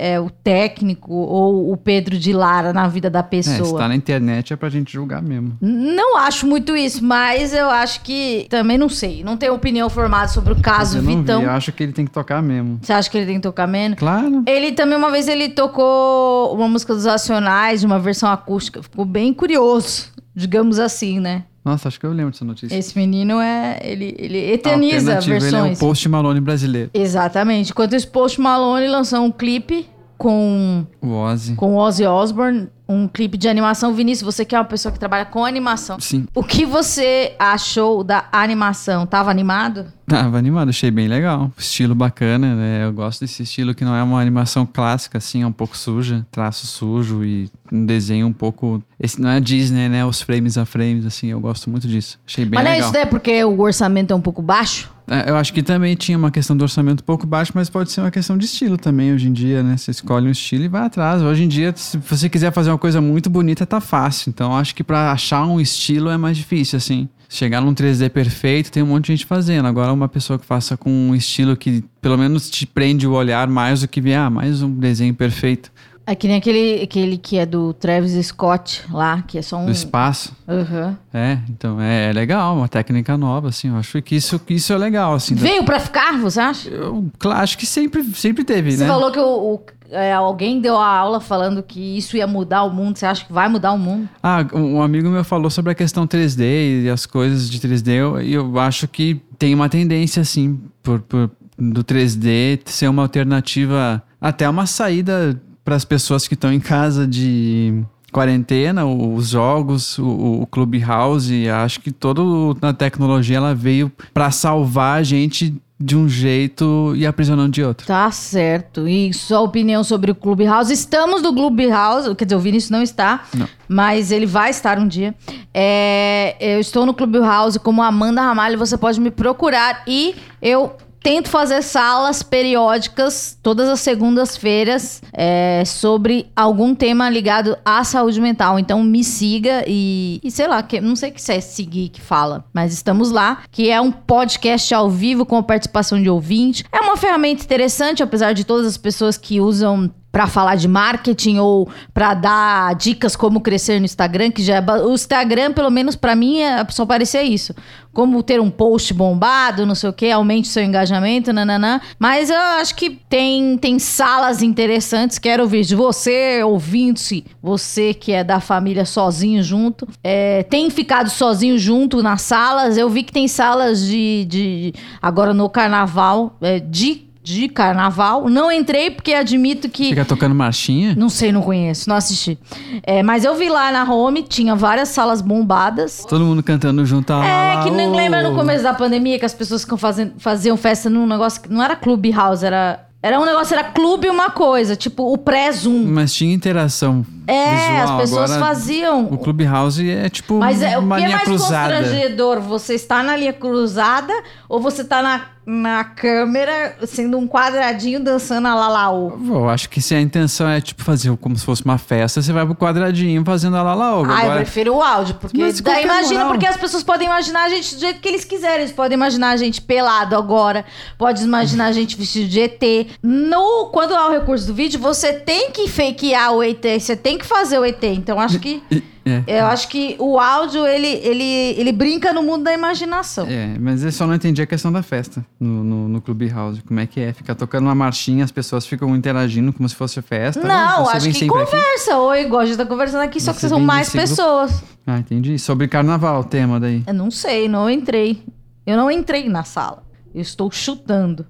é- 0.00 0.12
é 0.14 0.20
o 0.20 0.28
técnico 0.30 1.12
ou 1.12 1.72
o 1.72 1.76
Pedro 1.76 2.18
de 2.18 2.32
Lara 2.32 2.72
na 2.72 2.86
vida 2.88 3.08
da 3.10 3.20
É, 3.20 3.42
se 3.42 3.50
pessoa. 3.58 3.78
tá 3.80 3.88
na 3.88 3.94
internet 3.96 4.52
é 4.52 4.56
pra 4.56 4.68
gente 4.68 4.92
julgar 4.92 5.22
mesmo. 5.22 5.56
Não 5.60 6.16
acho 6.18 6.46
muito 6.46 6.76
isso, 6.76 7.04
mas 7.04 7.52
eu 7.52 7.68
acho 7.70 8.00
que 8.02 8.46
também 8.50 8.78
não 8.78 8.88
sei. 8.88 9.24
Não 9.24 9.36
tenho 9.36 9.54
opinião 9.54 9.88
formada 9.90 10.28
sobre 10.28 10.52
o 10.52 10.60
caso 10.60 10.98
eu 10.98 11.02
Vitão. 11.02 11.40
vi, 11.40 11.46
eu 11.46 11.50
acho 11.52 11.72
que 11.72 11.82
ele 11.82 11.92
tem 11.92 12.04
que 12.04 12.10
tocar 12.12 12.42
mesmo. 12.42 12.78
Você 12.82 12.92
acha 12.92 13.10
que 13.10 13.16
ele 13.16 13.26
tem 13.26 13.34
que 13.36 13.40
tocar 13.42 13.66
menos? 13.66 13.98
Claro. 13.98 14.42
Ele 14.46 14.72
também, 14.72 14.96
uma 14.96 15.10
vez, 15.10 15.28
ele 15.28 15.48
tocou 15.48 16.54
uma 16.54 16.68
música 16.68 16.94
dos 16.94 17.04
Racionais, 17.06 17.80
de 17.80 17.86
uma 17.86 17.98
versão 17.98 18.30
acústica. 18.30 18.82
Ficou 18.82 19.04
bem 19.04 19.32
curioso, 19.34 20.08
digamos 20.36 20.78
assim, 20.78 21.18
né? 21.18 21.44
Nossa, 21.64 21.88
acho 21.88 21.98
que 21.98 22.06
eu 22.06 22.12
lembro 22.12 22.30
dessa 22.30 22.44
notícia. 22.44 22.76
Esse 22.76 22.96
menino 22.96 23.40
é. 23.40 23.80
Ele, 23.82 24.14
ele 24.18 24.52
eterniza 24.52 25.18
versões. 25.20 25.52
Ele 25.52 25.56
é 25.56 25.72
o 25.72 25.76
Post 25.76 26.08
Malone 26.08 26.40
brasileiro. 26.40 26.90
Exatamente. 26.94 27.72
Enquanto 27.72 27.96
isso, 27.96 28.08
Post 28.08 28.40
Malone 28.40 28.86
lançou 28.86 29.24
um 29.24 29.32
clipe 29.32 29.84
com 30.16 30.86
O 31.00 31.08
Ozzy. 31.12 31.54
com 31.54 31.76
Ozzy 31.76 32.04
Osbourne, 32.06 32.68
um 32.88 33.08
clipe 33.08 33.36
de 33.36 33.48
animação. 33.48 33.92
Vinícius, 33.94 34.34
você 34.34 34.44
que 34.44 34.54
é 34.54 34.58
uma 34.58 34.64
pessoa 34.64 34.92
que 34.92 34.98
trabalha 34.98 35.24
com 35.24 35.44
animação. 35.44 35.98
Sim. 36.00 36.26
O 36.34 36.42
que 36.42 36.64
você 36.64 37.34
achou 37.38 38.04
da 38.04 38.26
animação? 38.32 39.04
Tava 39.06 39.30
animado? 39.30 39.86
Tava 40.06 40.38
animado, 40.38 40.68
achei 40.68 40.90
bem 40.90 41.08
legal. 41.08 41.50
Estilo 41.58 41.94
bacana, 41.94 42.54
né? 42.54 42.84
Eu 42.84 42.92
gosto 42.92 43.20
desse 43.20 43.42
estilo 43.42 43.74
que 43.74 43.84
não 43.84 43.94
é 43.94 44.02
uma 44.02 44.20
animação 44.20 44.64
clássica, 44.64 45.18
assim, 45.18 45.42
é 45.42 45.46
um 45.46 45.52
pouco 45.52 45.76
suja, 45.76 46.24
traço 46.30 46.66
sujo 46.66 47.24
e 47.24 47.50
um 47.72 47.84
desenho 47.84 48.26
um 48.28 48.32
pouco. 48.32 48.80
Esse 49.00 49.20
não 49.20 49.28
é 49.30 49.40
Disney, 49.40 49.88
né? 49.88 50.04
Os 50.06 50.22
frames 50.22 50.56
a 50.56 50.64
frames, 50.64 51.04
assim, 51.04 51.26
eu 51.28 51.40
gosto 51.40 51.68
muito 51.68 51.88
disso. 51.88 52.18
Achei 52.26 52.44
bem 52.44 52.58
Mas 52.58 52.66
é 52.66 52.70
legal. 52.74 52.88
isso, 52.88 52.98
né? 52.98 53.04
Porque 53.06 53.44
o 53.44 53.60
orçamento 53.60 54.12
é 54.12 54.16
um 54.16 54.20
pouco 54.20 54.40
baixo? 54.40 54.94
É, 55.08 55.30
Eu 55.30 55.36
acho 55.36 55.52
que 55.52 55.62
também 55.62 55.94
tinha 55.94 56.18
uma 56.18 56.30
questão 56.30 56.56
do 56.56 56.62
orçamento 56.62 57.00
um 57.02 57.04
pouco 57.04 57.26
baixo, 57.26 57.52
mas 57.54 57.70
pode 57.70 57.92
ser 57.92 58.00
uma 58.00 58.10
questão 58.10 58.36
de 58.36 58.44
estilo 58.44 58.76
também 58.76 59.12
hoje 59.12 59.28
em 59.28 59.32
dia, 59.32 59.62
né? 59.62 59.76
Você 59.76 59.90
escolhe 59.90 60.26
um 60.26 60.30
estilo 60.30 60.64
e 60.64 60.68
vai 60.68 60.86
atrás. 60.86 61.22
Hoje 61.22 61.44
em 61.44 61.48
dia, 61.48 61.72
se 61.76 61.96
você 61.98 62.28
quiser 62.28 62.52
fazer 62.52 62.70
uma 62.70 62.78
coisa 62.78 63.00
muito 63.00 63.30
bonita, 63.30 63.64
tá 63.64 63.80
fácil. 63.80 64.30
Então, 64.30 64.56
acho 64.56 64.74
que 64.74 64.82
pra 64.82 65.12
achar 65.12 65.46
um 65.46 65.60
estilo 65.60 66.10
é 66.10 66.16
mais 66.16 66.36
difícil, 66.36 66.76
assim. 66.76 67.08
Chegar 67.28 67.60
num 67.60 67.74
3D 67.74 68.08
perfeito, 68.08 68.70
tem 68.70 68.82
um 68.82 68.86
monte 68.86 69.06
de 69.06 69.12
gente 69.12 69.26
fazendo. 69.26 69.66
Agora, 69.66 69.92
uma 69.92 70.08
pessoa 70.08 70.38
que 70.38 70.46
faça 70.46 70.76
com 70.76 70.90
um 70.90 71.14
estilo 71.14 71.56
que 71.56 71.84
pelo 72.00 72.16
menos 72.16 72.48
te 72.48 72.64
prende 72.64 73.06
o 73.06 73.12
olhar 73.12 73.48
mais 73.48 73.80
do 73.80 73.88
que 73.88 74.00
ah, 74.12 74.30
mais 74.30 74.62
um 74.62 74.70
desenho 74.70 75.12
perfeito 75.12 75.72
É 76.06 76.14
que 76.14 76.28
nem 76.28 76.36
aquele, 76.36 76.82
aquele 76.84 77.18
que 77.18 77.36
é 77.36 77.44
do 77.44 77.72
Travis 77.72 78.12
Scott 78.26 78.84
lá, 78.92 79.22
que 79.22 79.38
é 79.38 79.42
só 79.42 79.56
um. 79.58 79.66
do 79.66 79.72
espaço. 79.72 80.32
Aham. 80.48 80.96
É, 81.12 81.38
então 81.50 81.80
é, 81.80 82.10
é 82.10 82.12
legal, 82.12 82.56
uma 82.56 82.68
técnica 82.68 83.16
nova, 83.18 83.48
assim. 83.48 83.68
Eu 83.68 83.76
acho 83.76 84.00
que 84.02 84.14
isso, 84.14 84.38
que 84.38 84.54
isso 84.54 84.72
é 84.72 84.78
legal, 84.78 85.14
assim. 85.14 85.34
Veio 85.34 85.64
pra 85.64 85.80
ficar, 85.80 86.16
você 86.20 86.38
acha? 86.38 86.68
Eu, 86.70 87.06
claro, 87.18 87.40
acho 87.40 87.58
que 87.58 87.66
sempre, 87.66 88.04
sempre 88.14 88.44
teve, 88.44 88.70
Você 88.72 88.84
né? 88.84 88.88
falou 88.88 89.10
que 89.10 89.18
o, 89.18 89.54
o- 89.54 89.60
é, 89.90 90.12
alguém 90.12 90.60
deu 90.60 90.76
a 90.76 90.86
aula 90.86 91.20
falando 91.20 91.60
que 91.62 91.96
isso 91.98 92.16
ia 92.16 92.26
mudar 92.26 92.62
o 92.62 92.70
mundo. 92.72 92.96
Você 92.96 93.06
acha 93.06 93.24
que 93.24 93.32
vai 93.32 93.48
mudar 93.48 93.72
o 93.72 93.78
mundo? 93.78 94.08
Ah, 94.22 94.46
um 94.54 94.80
amigo 94.82 95.08
meu 95.08 95.24
falou 95.24 95.50
sobre 95.50 95.72
a 95.72 95.74
questão 95.74 96.06
3D 96.06 96.84
e 96.84 96.88
as 96.88 97.04
coisas 97.04 97.50
de 97.50 97.58
3D, 97.60 97.88
eu- 97.94 98.20
e 98.22 98.32
eu, 98.32 98.58
acho 98.60 98.86
que 98.86 99.20
tem 99.38 99.52
uma 99.54 99.68
tendência, 99.68 100.22
assim, 100.22 100.60
por, 100.84 101.00
por- 101.00 101.30
do 101.58 101.82
3D 101.82 102.60
ser 102.66 102.86
uma 102.88 103.02
alternativa, 103.02 104.02
até 104.20 104.48
uma 104.48 104.66
saída 104.66 105.40
para 105.66 105.74
as 105.74 105.84
pessoas 105.84 106.28
que 106.28 106.34
estão 106.34 106.52
em 106.52 106.60
casa 106.60 107.08
de 107.08 107.82
quarentena, 108.12 108.86
os 108.86 109.30
jogos, 109.30 109.98
o, 109.98 110.42
o 110.42 110.46
Clubhouse, 110.46 111.50
acho 111.50 111.80
que 111.80 111.90
toda 111.90 112.22
a 112.62 112.72
tecnologia 112.72 113.36
ela 113.36 113.52
veio 113.52 113.90
para 114.14 114.30
salvar 114.30 115.00
a 115.00 115.02
gente 115.02 115.52
de 115.78 115.96
um 115.96 116.08
jeito 116.08 116.94
e 116.94 117.04
aprisionando 117.04 117.50
de 117.50 117.64
outro. 117.64 117.84
Tá 117.84 118.08
certo. 118.12 118.86
E 118.86 119.12
sua 119.12 119.40
opinião 119.40 119.82
sobre 119.82 120.12
o 120.12 120.14
Clubhouse? 120.14 120.72
Estamos 120.72 121.20
no 121.20 121.34
Clubhouse, 121.34 122.14
quer 122.14 122.24
dizer, 122.26 122.36
o 122.36 122.40
Vinícius 122.40 122.70
não 122.70 122.80
está, 122.80 123.24
Não. 123.34 123.48
mas 123.68 124.12
ele 124.12 124.24
vai 124.24 124.50
estar 124.50 124.78
um 124.78 124.86
dia. 124.86 125.14
É, 125.52 126.36
eu 126.40 126.60
estou 126.60 126.86
no 126.86 126.94
Clubhouse 126.94 127.58
como 127.58 127.82
Amanda 127.82 128.22
Ramalho, 128.22 128.56
você 128.56 128.78
pode 128.78 129.00
me 129.00 129.10
procurar 129.10 129.82
e 129.86 130.14
eu 130.40 130.76
tento 131.06 131.30
fazer 131.30 131.62
salas 131.62 132.20
periódicas 132.20 133.38
todas 133.40 133.68
as 133.68 133.78
segundas-feiras 133.78 135.00
é, 135.12 135.62
sobre 135.64 136.26
algum 136.34 136.74
tema 136.74 137.08
ligado 137.08 137.56
à 137.64 137.84
saúde 137.84 138.20
mental. 138.20 138.58
Então 138.58 138.82
me 138.82 139.04
siga 139.04 139.62
e, 139.68 140.20
e 140.20 140.32
sei 140.32 140.48
lá, 140.48 140.60
que, 140.64 140.80
não 140.80 140.96
sei 140.96 141.10
o 141.10 141.12
que 141.12 141.30
é 141.30 141.40
seguir 141.40 141.90
que 141.90 142.00
fala, 142.00 142.44
mas 142.52 142.72
estamos 142.72 143.12
lá, 143.12 143.44
que 143.52 143.70
é 143.70 143.80
um 143.80 143.92
podcast 143.92 144.74
ao 144.74 144.90
vivo 144.90 145.24
com 145.24 145.36
a 145.36 145.44
participação 145.44 146.02
de 146.02 146.10
ouvinte. 146.10 146.64
É 146.72 146.80
uma 146.80 146.96
ferramenta 146.96 147.44
interessante, 147.44 148.02
apesar 148.02 148.32
de 148.32 148.42
todas 148.42 148.66
as 148.66 148.76
pessoas 148.76 149.16
que 149.16 149.40
usam 149.40 149.88
para 150.16 150.26
falar 150.26 150.54
de 150.54 150.66
marketing 150.66 151.36
ou 151.36 151.68
para 151.92 152.14
dar 152.14 152.74
dicas 152.74 153.14
como 153.14 153.38
crescer 153.38 153.78
no 153.78 153.84
Instagram, 153.84 154.30
que 154.30 154.42
já 154.42 154.56
é, 154.56 154.64
o 154.82 154.94
Instagram, 154.94 155.52
pelo 155.52 155.70
menos 155.70 155.94
para 155.94 156.16
mim, 156.16 156.40
é, 156.40 156.66
só 156.70 156.86
parecia 156.86 157.22
isso. 157.22 157.54
Como 157.92 158.22
ter 158.22 158.40
um 158.40 158.50
post 158.50 158.94
bombado, 158.94 159.66
não 159.66 159.74
sei 159.74 159.90
o 159.90 159.92
que, 159.92 160.10
aumente 160.10 160.48
seu 160.48 160.62
engajamento, 160.62 161.34
nananã. 161.34 161.82
Mas 161.98 162.30
eu 162.30 162.38
acho 162.38 162.74
que 162.76 162.98
tem, 163.10 163.58
tem 163.58 163.78
salas 163.78 164.40
interessantes. 164.40 165.18
Quero 165.18 165.42
ouvir 165.42 165.66
de 165.66 165.74
você, 165.74 166.42
ouvinte, 166.42 167.22
você 167.42 167.92
que 167.92 168.12
é 168.12 168.24
da 168.24 168.40
família 168.40 168.86
sozinho 168.86 169.42
junto. 169.42 169.86
É, 170.02 170.44
tem 170.44 170.70
ficado 170.70 171.10
sozinho 171.10 171.58
junto 171.58 172.02
nas 172.02 172.22
salas. 172.22 172.78
Eu 172.78 172.88
vi 172.88 173.02
que 173.02 173.12
tem 173.12 173.28
salas 173.28 173.84
de. 173.86 174.24
de 174.24 174.74
agora 175.00 175.34
no 175.34 175.50
carnaval, 175.50 176.36
é, 176.40 176.58
de 176.58 177.06
de 177.26 177.48
carnaval. 177.48 178.28
Não 178.30 178.52
entrei 178.52 178.88
porque 178.88 179.12
admito 179.12 179.68
que. 179.68 179.88
Fica 179.88 180.04
tocando 180.04 180.32
marchinha? 180.32 180.94
Não 180.96 181.08
sei, 181.08 181.32
não 181.32 181.42
conheço, 181.42 181.88
não 181.88 181.96
assisti. 181.96 182.38
É, 182.84 183.02
mas 183.02 183.24
eu 183.24 183.34
vi 183.34 183.48
lá 183.48 183.72
na 183.72 183.82
home, 183.92 184.22
tinha 184.22 184.54
várias 184.54 184.90
salas 184.90 185.20
bombadas. 185.20 186.06
Todo 186.08 186.24
mundo 186.24 186.40
cantando 186.40 186.86
junto 186.86 187.12
a 187.12 187.26
É, 187.26 187.64
que 187.64 187.70
nem 187.70 187.90
lembra 187.90 188.22
no 188.22 188.36
começo 188.36 188.62
da 188.62 188.72
pandemia 188.72 189.18
que 189.18 189.24
as 189.24 189.34
pessoas 189.34 189.62
ficam 189.62 189.76
fazendo, 189.76 190.12
faziam 190.18 190.56
festa 190.56 190.88
num 190.88 191.04
negócio 191.04 191.42
que 191.42 191.52
não 191.52 191.60
era 191.60 191.74
clube 191.74 192.12
house, 192.12 192.44
era. 192.44 192.84
Era 193.02 193.20
um 193.20 193.24
negócio, 193.24 193.54
era 193.54 193.62
clube 193.62 194.08
uma 194.08 194.30
coisa, 194.30 194.74
tipo 194.74 195.12
o 195.12 195.18
pré-zoom. 195.18 195.84
Mas 195.86 196.12
tinha 196.12 196.34
interação. 196.34 197.06
É, 197.26 197.50
visual. 197.54 197.82
as 197.82 198.00
pessoas 198.00 198.30
Agora, 198.32 198.46
faziam. 198.48 199.04
O 199.04 199.18
Clubhouse 199.18 199.88
é 199.88 200.08
tipo 200.08 200.38
Mas 200.38 200.60
é, 200.60 200.76
o 200.76 200.82
que 200.82 201.04
é 201.04 201.08
mais 201.08 201.22
cruzada. 201.22 201.76
constrangedor? 201.76 202.40
Você 202.40 202.74
está 202.74 203.04
na 203.04 203.16
linha 203.16 203.32
cruzada 203.32 204.12
ou 204.48 204.60
você 204.60 204.82
está 204.82 205.02
na, 205.02 205.22
na 205.46 205.84
câmera 205.84 206.76
sendo 206.86 207.16
um 207.16 207.28
quadradinho 207.28 208.00
dançando 208.00 208.48
a 208.48 208.54
lalaô? 208.54 209.12
Eu 209.28 209.48
acho 209.48 209.70
que 209.70 209.80
se 209.80 209.94
a 209.94 210.00
intenção 210.00 210.48
é 210.48 210.60
tipo 210.60 210.82
fazer 210.82 211.16
como 211.18 211.38
se 211.38 211.44
fosse 211.44 211.64
uma 211.64 211.78
festa, 211.78 212.20
você 212.20 212.32
vai 212.32 212.44
pro 212.44 212.54
quadradinho 212.56 213.24
fazendo 213.24 213.56
a 213.56 213.62
lalaoga. 213.62 214.12
Ah, 214.12 214.26
eu 214.26 214.36
prefiro 214.38 214.74
o 214.74 214.82
áudio, 214.82 215.14
porque 215.14 215.38
Mas 215.38 215.60
daí 215.60 215.82
é 215.82 215.84
imagina, 215.84 216.14
moral? 216.24 216.28
porque 216.30 216.46
as 216.46 216.56
pessoas 216.56 216.82
podem 216.82 217.06
imaginar 217.06 217.44
a 217.44 217.48
gente 217.48 217.76
do 217.76 217.80
jeito 217.80 218.00
que 218.00 218.08
eles 218.08 218.24
quiserem. 218.24 218.62
Eles 218.62 218.72
podem 218.72 218.96
imaginar 218.96 219.30
a 219.30 219.36
gente 219.36 219.62
pelado 219.62 220.16
agora, 220.16 220.64
pode 220.98 221.22
imaginar 221.22 221.66
a 221.66 221.72
gente 221.72 221.96
vestido 221.96 222.28
de 222.28 222.40
ET. 222.40 222.62
No, 223.00 223.66
quando 223.66 223.94
há 223.94 224.08
o 224.08 224.10
recurso 224.10 224.48
do 224.48 224.54
vídeo, 224.54 224.80
você 224.80 225.12
tem 225.12 225.52
que 225.52 225.68
fakear 225.68 226.32
o 226.32 226.42
ET, 226.42 226.64
você 226.80 226.96
tem 226.96 227.16
que 227.18 227.24
fazer 227.24 227.58
o 227.58 227.64
ET. 227.64 227.82
Então 227.84 228.18
acho 228.18 228.40
que 228.40 228.62
é. 229.06 229.40
eu 229.40 229.46
acho 229.46 229.68
que 229.68 229.94
o 229.98 230.18
áudio 230.18 230.66
ele, 230.66 230.86
ele, 230.88 231.24
ele 231.58 231.72
brinca 231.72 232.12
no 232.12 232.22
mundo 232.22 232.44
da 232.44 232.52
imaginação. 232.52 233.26
É, 233.28 233.56
mas 233.58 233.84
eu 233.84 233.92
só 233.92 234.06
não 234.06 234.14
entendi 234.14 234.42
a 234.42 234.46
questão 234.46 234.72
da 234.72 234.82
festa 234.82 235.24
no, 235.38 235.62
no, 235.64 235.88
no 235.88 236.00
Clubhouse. 236.00 236.60
Como 236.62 236.80
é 236.80 236.86
que 236.86 237.00
é? 237.00 237.12
Fica 237.12 237.34
tocando 237.34 237.64
uma 237.64 237.74
marchinha, 237.74 238.24
as 238.24 238.32
pessoas 238.32 238.66
ficam 238.66 238.94
interagindo 238.96 239.52
como 239.52 239.68
se 239.68 239.74
fosse 239.74 240.02
festa. 240.02 240.40
Não, 240.46 240.84
Você 240.84 240.96
acho 240.96 241.06
que 241.06 241.12
sempre 241.14 241.38
aqui? 241.42 241.50
conversa. 241.50 241.98
Oi, 241.98 242.22
igual 242.22 242.40
a 242.42 242.46
gente 242.46 242.56
tá 242.56 242.66
conversando 242.66 243.02
aqui, 243.02 243.20
só 243.20 243.32
que 243.32 243.40
Você 243.40 243.48
são 243.48 243.60
mais 243.60 243.88
desse 243.92 243.96
grupo? 243.98 244.08
pessoas. 244.10 244.64
Ah, 244.86 244.98
entendi. 244.98 245.38
Sobre 245.38 245.68
carnaval, 245.68 246.20
o 246.20 246.24
tema 246.24 246.58
daí. 246.60 246.82
Eu 246.86 246.94
não 246.94 247.10
sei, 247.10 247.48
não 247.48 247.70
entrei. 247.70 248.22
Eu 248.66 248.76
não 248.76 248.90
entrei 248.90 249.28
na 249.28 249.44
sala. 249.44 249.84
Eu 250.14 250.20
estou 250.22 250.50
chutando. 250.50 251.26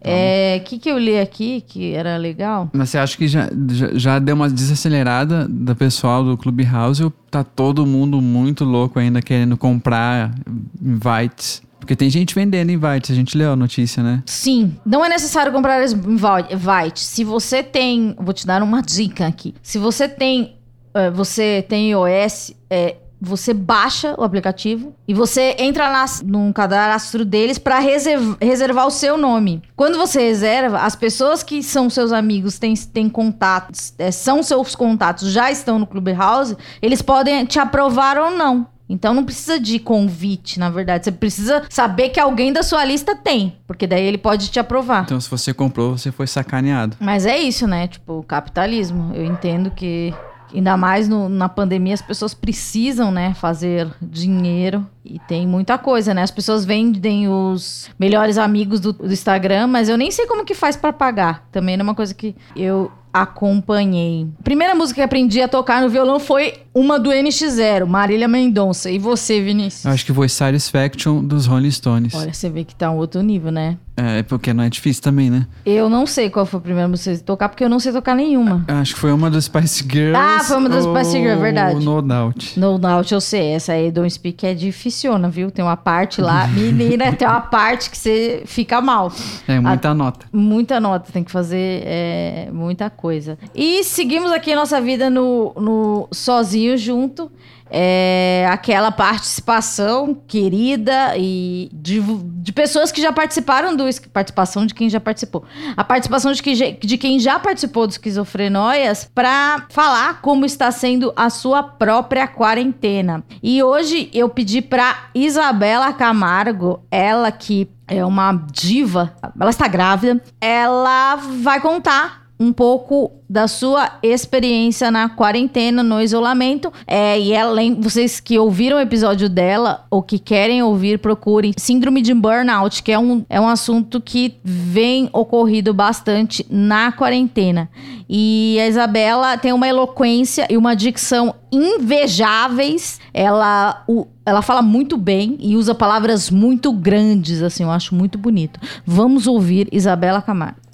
É, 0.00 0.60
O 0.60 0.64
que, 0.64 0.78
que 0.78 0.90
eu 0.90 0.98
li 0.98 1.18
aqui 1.18 1.60
que 1.66 1.92
era 1.92 2.16
legal? 2.16 2.70
Mas 2.72 2.90
você 2.90 2.98
acha 2.98 3.16
que 3.16 3.26
já, 3.26 3.48
já, 3.70 3.88
já 3.94 4.18
deu 4.18 4.34
uma 4.34 4.48
desacelerada 4.48 5.46
do 5.48 5.74
pessoal 5.74 6.22
do 6.24 6.36
Clubhouse 6.36 7.02
ou 7.02 7.10
tá 7.30 7.42
todo 7.42 7.84
mundo 7.86 8.20
muito 8.20 8.64
louco 8.64 8.98
ainda 8.98 9.20
querendo 9.20 9.56
comprar 9.56 10.32
invites? 10.80 11.62
Porque 11.78 11.94
tem 11.94 12.10
gente 12.10 12.34
vendendo 12.34 12.70
invites, 12.72 13.10
a 13.10 13.14
gente 13.14 13.36
leu 13.38 13.52
a 13.52 13.56
notícia, 13.56 14.02
né? 14.02 14.22
Sim, 14.26 14.76
não 14.84 15.04
é 15.04 15.08
necessário 15.08 15.52
comprar 15.52 15.82
as 15.82 15.92
invi- 15.92 16.52
invite. 16.52 17.00
Se 17.00 17.22
você 17.22 17.62
tem, 17.62 18.14
vou 18.18 18.32
te 18.34 18.46
dar 18.46 18.62
uma 18.62 18.82
dica 18.82 19.26
aqui. 19.26 19.54
Se 19.62 19.78
você 19.78 20.08
tem, 20.08 20.56
eh, 20.94 21.10
você 21.12 21.64
tem 21.68 21.90
iOS, 21.92 22.52
é, 22.68 22.96
você 23.20 23.54
baixa 23.54 24.14
o 24.18 24.24
aplicativo 24.24 24.94
e 25.06 25.14
você 25.14 25.56
entra 25.58 25.90
nas, 25.90 26.22
num 26.22 26.52
cadastro 26.52 27.24
deles 27.24 27.58
para 27.58 27.78
reservar 27.78 28.86
o 28.86 28.90
seu 28.90 29.16
nome. 29.16 29.62
Quando 29.74 29.96
você 29.98 30.20
reserva, 30.20 30.78
as 30.78 30.94
pessoas 30.94 31.42
que 31.42 31.62
são 31.62 31.88
seus 31.88 32.12
amigos, 32.12 32.58
têm, 32.58 32.74
têm 32.74 33.08
contatos, 33.08 33.94
eh, 33.98 34.10
são 34.10 34.42
seus 34.42 34.74
contatos, 34.74 35.30
já 35.30 35.50
estão 35.50 35.78
no 35.78 35.86
Clubhouse, 35.86 36.56
eles 36.80 37.02
podem 37.02 37.44
te 37.44 37.58
aprovar 37.58 38.18
ou 38.18 38.30
não. 38.30 38.66
Então 38.88 39.12
não 39.12 39.24
precisa 39.24 39.58
de 39.58 39.78
convite, 39.78 40.58
na 40.58 40.70
verdade. 40.70 41.04
Você 41.04 41.12
precisa 41.12 41.62
saber 41.68 42.10
que 42.10 42.20
alguém 42.20 42.52
da 42.52 42.62
sua 42.62 42.84
lista 42.84 43.16
tem, 43.16 43.56
porque 43.66 43.86
daí 43.86 44.04
ele 44.04 44.18
pode 44.18 44.48
te 44.48 44.60
aprovar. 44.60 45.02
Então, 45.04 45.20
se 45.20 45.28
você 45.28 45.52
comprou, 45.52 45.98
você 45.98 46.12
foi 46.12 46.26
sacaneado. 46.26 46.96
Mas 47.00 47.26
é 47.26 47.36
isso, 47.36 47.66
né? 47.66 47.88
Tipo, 47.88 48.22
capitalismo. 48.22 49.12
Eu 49.14 49.24
entendo 49.24 49.70
que, 49.70 50.14
ainda 50.54 50.76
mais 50.76 51.08
no- 51.08 51.28
na 51.28 51.48
pandemia, 51.48 51.94
as 51.94 52.02
pessoas 52.02 52.34
precisam, 52.34 53.10
né, 53.10 53.34
fazer 53.34 53.88
dinheiro. 54.00 54.86
E 55.08 55.20
tem 55.28 55.46
muita 55.46 55.78
coisa, 55.78 56.12
né? 56.12 56.22
As 56.22 56.30
pessoas 56.30 56.64
vendem 56.64 57.28
os 57.28 57.88
melhores 57.98 58.38
amigos 58.38 58.80
do, 58.80 58.92
do 58.92 59.12
Instagram, 59.12 59.66
mas 59.66 59.88
eu 59.88 59.96
nem 59.96 60.10
sei 60.10 60.26
como 60.26 60.44
que 60.44 60.54
faz 60.54 60.76
pra 60.76 60.92
pagar. 60.92 61.46
Também 61.52 61.76
não 61.76 61.84
é 61.84 61.88
uma 61.88 61.94
coisa 61.94 62.14
que 62.14 62.34
eu 62.54 62.90
acompanhei. 63.22 64.26
A 64.38 64.42
primeira 64.42 64.74
música 64.74 64.96
que 64.96 65.04
aprendi 65.04 65.40
a 65.40 65.48
tocar 65.48 65.80
no 65.80 65.88
violão 65.88 66.20
foi 66.20 66.54
uma 66.74 66.98
do 66.98 67.10
NX0, 67.10 67.86
Marília 67.86 68.28
Mendonça. 68.28 68.90
E 68.90 68.98
você, 68.98 69.40
Vinícius? 69.40 69.86
Eu 69.86 69.92
acho 69.92 70.04
que 70.04 70.12
foi 70.12 70.28
Satisfaction 70.28 71.24
dos 71.24 71.46
Rolling 71.46 71.70
Stones. 71.70 72.14
Olha, 72.14 72.32
você 72.32 72.50
vê 72.50 72.64
que 72.64 72.74
tá 72.74 72.90
um 72.90 72.96
outro 72.96 73.22
nível, 73.22 73.50
né? 73.50 73.78
É, 73.96 74.22
porque 74.22 74.52
não 74.52 74.62
é 74.62 74.68
difícil 74.68 75.02
também, 75.02 75.30
né? 75.30 75.46
Eu 75.64 75.88
não 75.88 76.06
sei 76.06 76.28
qual 76.28 76.44
foi 76.44 76.58
a 76.58 76.62
primeira 76.62 76.86
música 76.86 77.16
que 77.16 77.22
tocar, 77.22 77.48
porque 77.48 77.64
eu 77.64 77.68
não 77.70 77.80
sei 77.80 77.92
tocar 77.92 78.14
nenhuma. 78.14 78.62
Eu 78.68 78.76
acho 78.76 78.94
que 78.94 79.00
foi 79.00 79.10
uma 79.10 79.30
dos 79.30 79.46
Spice 79.46 79.82
Girls. 79.90 80.14
Ah, 80.14 80.44
foi 80.44 80.58
uma 80.58 80.68
das 80.68 80.84
Spice 80.84 81.18
Girls, 81.18 81.40
verdade. 81.40 81.82
No 81.82 82.02
Doubt. 82.02 82.60
No 82.60 82.78
Doubt 82.78 83.14
eu 83.14 83.20
sei, 83.22 83.52
essa 83.52 83.72
aí 83.72 83.90
Don't 83.90 84.10
Speak 84.10 84.46
é 84.46 84.52
dificiona, 84.96 85.28
viu? 85.28 85.50
Tem 85.50 85.64
uma 85.64 85.76
parte 85.76 86.20
lá, 86.20 86.46
menina, 86.48 87.12
tem 87.12 87.28
uma 87.28 87.40
parte 87.40 87.90
que 87.90 87.98
você 87.98 88.42
fica 88.46 88.80
mal. 88.80 89.12
É, 89.46 89.60
muita 89.60 89.94
nota. 89.94 90.26
Muita 90.32 90.80
nota, 90.80 91.12
tem 91.12 91.22
que 91.22 91.30
fazer 91.30 91.82
é, 91.84 92.48
muita 92.52 92.88
coisa. 92.88 93.38
E 93.54 93.84
seguimos 93.84 94.32
aqui 94.32 94.52
a 94.52 94.56
nossa 94.56 94.80
vida 94.80 95.10
no, 95.10 95.52
no 95.56 96.08
Sozinho 96.10 96.76
Junto. 96.78 97.30
É, 97.68 98.46
aquela 98.48 98.92
participação 98.92 100.14
querida 100.14 101.16
e 101.16 101.68
de, 101.72 102.00
de 102.00 102.52
pessoas 102.52 102.92
que 102.92 103.02
já 103.02 103.12
participaram 103.12 103.74
do 103.74 103.84
participação 104.12 104.64
de 104.64 104.72
quem 104.72 104.88
já 104.88 105.00
participou. 105.00 105.44
A 105.76 105.82
participação 105.82 106.30
de, 106.32 106.40
que, 106.40 106.54
de 106.54 106.96
quem 106.96 107.18
já 107.18 107.40
participou 107.40 107.88
do 107.88 107.90
Esquizofrenóias 107.90 109.10
para 109.12 109.66
falar 109.68 110.20
como 110.20 110.46
está 110.46 110.70
sendo 110.70 111.12
a 111.16 111.28
sua 111.28 111.60
própria 111.62 112.28
quarentena. 112.28 113.24
E 113.42 113.60
hoje 113.60 114.10
eu 114.14 114.28
pedi 114.28 114.62
para 114.62 115.08
Isabela 115.12 115.92
Camargo, 115.92 116.84
ela 116.88 117.32
que 117.32 117.68
é 117.88 118.04
uma 118.04 118.32
diva, 118.52 119.12
ela 119.38 119.50
está 119.50 119.68
grávida, 119.68 120.22
ela 120.40 121.16
vai 121.16 121.60
contar 121.60 122.25
um 122.38 122.52
pouco 122.52 123.12
da 123.28 123.48
sua 123.48 123.92
experiência 124.02 124.90
na 124.90 125.08
quarentena, 125.08 125.82
no 125.82 126.00
isolamento. 126.00 126.72
É, 126.86 127.18
e 127.18 127.34
além, 127.34 127.74
vocês 127.80 128.20
que 128.20 128.38
ouviram 128.38 128.76
o 128.76 128.80
episódio 128.80 129.28
dela 129.28 129.84
ou 129.90 130.02
que 130.02 130.18
querem 130.18 130.62
ouvir, 130.62 130.98
procurem 130.98 131.52
Síndrome 131.56 132.02
de 132.02 132.12
Burnout, 132.14 132.82
que 132.82 132.92
é 132.92 132.98
um, 132.98 133.24
é 133.28 133.40
um 133.40 133.48
assunto 133.48 134.00
que 134.00 134.34
vem 134.44 135.08
ocorrido 135.12 135.72
bastante 135.74 136.46
na 136.50 136.92
quarentena. 136.92 137.68
E 138.08 138.58
a 138.60 138.68
Isabela 138.68 139.36
tem 139.38 139.52
uma 139.52 139.66
eloquência 139.66 140.46
e 140.50 140.56
uma 140.56 140.76
dicção 140.76 141.34
invejáveis. 141.50 143.00
Ela, 143.12 143.82
o- 143.88 144.06
ela 144.24 144.42
fala 144.42 144.62
muito 144.62 144.96
bem 144.96 145.36
e 145.40 145.56
usa 145.56 145.74
palavras 145.74 146.30
muito 146.30 146.72
grandes, 146.72 147.42
assim, 147.42 147.62
eu 147.64 147.70
acho 147.70 147.94
muito 147.94 148.18
bonito. 148.18 148.60
Vamos 148.84 149.26
ouvir 149.26 149.68
Isabela 149.72 150.20
Camargo. 150.22 150.65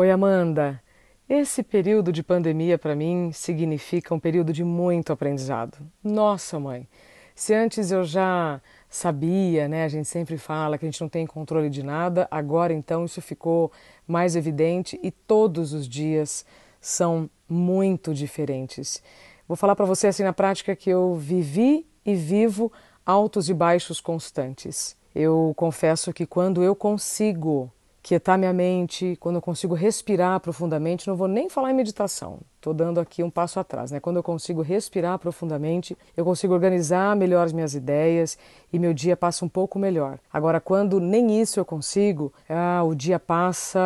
Oi, 0.00 0.10
Amanda. 0.10 0.82
Esse 1.28 1.62
período 1.62 2.10
de 2.10 2.22
pandemia 2.22 2.78
para 2.78 2.96
mim 2.96 3.32
significa 3.34 4.14
um 4.14 4.18
período 4.18 4.50
de 4.50 4.64
muito 4.64 5.12
aprendizado. 5.12 5.76
Nossa, 6.02 6.58
mãe, 6.58 6.88
se 7.34 7.52
antes 7.52 7.90
eu 7.90 8.02
já 8.02 8.62
sabia, 8.88 9.68
né, 9.68 9.84
a 9.84 9.88
gente 9.88 10.08
sempre 10.08 10.38
fala 10.38 10.78
que 10.78 10.86
a 10.86 10.90
gente 10.90 11.02
não 11.02 11.08
tem 11.10 11.26
controle 11.26 11.68
de 11.68 11.82
nada, 11.82 12.26
agora 12.30 12.72
então 12.72 13.04
isso 13.04 13.20
ficou 13.20 13.70
mais 14.08 14.36
evidente 14.36 14.98
e 15.02 15.10
todos 15.10 15.74
os 15.74 15.86
dias 15.86 16.46
são 16.80 17.28
muito 17.46 18.14
diferentes. 18.14 19.02
Vou 19.46 19.54
falar 19.54 19.76
para 19.76 19.84
você 19.84 20.06
assim 20.06 20.22
na 20.22 20.32
prática 20.32 20.74
que 20.74 20.88
eu 20.88 21.14
vivi 21.14 21.86
e 22.06 22.14
vivo 22.14 22.72
altos 23.04 23.50
e 23.50 23.52
baixos 23.52 24.00
constantes. 24.00 24.96
Eu 25.14 25.52
confesso 25.58 26.10
que 26.10 26.24
quando 26.24 26.62
eu 26.62 26.74
consigo 26.74 27.70
quietar 28.02 28.38
minha 28.38 28.52
mente, 28.52 29.16
quando 29.20 29.36
eu 29.36 29.42
consigo 29.42 29.74
respirar 29.74 30.40
profundamente, 30.40 31.06
não 31.06 31.16
vou 31.16 31.28
nem 31.28 31.50
falar 31.50 31.70
em 31.70 31.74
meditação, 31.74 32.38
estou 32.56 32.72
dando 32.72 32.98
aqui 32.98 33.22
um 33.22 33.30
passo 33.30 33.60
atrás, 33.60 33.90
né? 33.90 34.00
Quando 34.00 34.16
eu 34.16 34.22
consigo 34.22 34.62
respirar 34.62 35.18
profundamente, 35.18 35.96
eu 36.16 36.24
consigo 36.24 36.54
organizar 36.54 37.14
melhor 37.14 37.44
as 37.44 37.52
minhas 37.52 37.74
ideias 37.74 38.38
e 38.72 38.78
meu 38.78 38.94
dia 38.94 39.16
passa 39.16 39.44
um 39.44 39.48
pouco 39.48 39.78
melhor. 39.78 40.18
Agora, 40.32 40.60
quando 40.60 40.98
nem 40.98 41.40
isso 41.40 41.60
eu 41.60 41.64
consigo, 41.64 42.32
ah, 42.48 42.82
o 42.84 42.94
dia 42.94 43.18
passa 43.18 43.80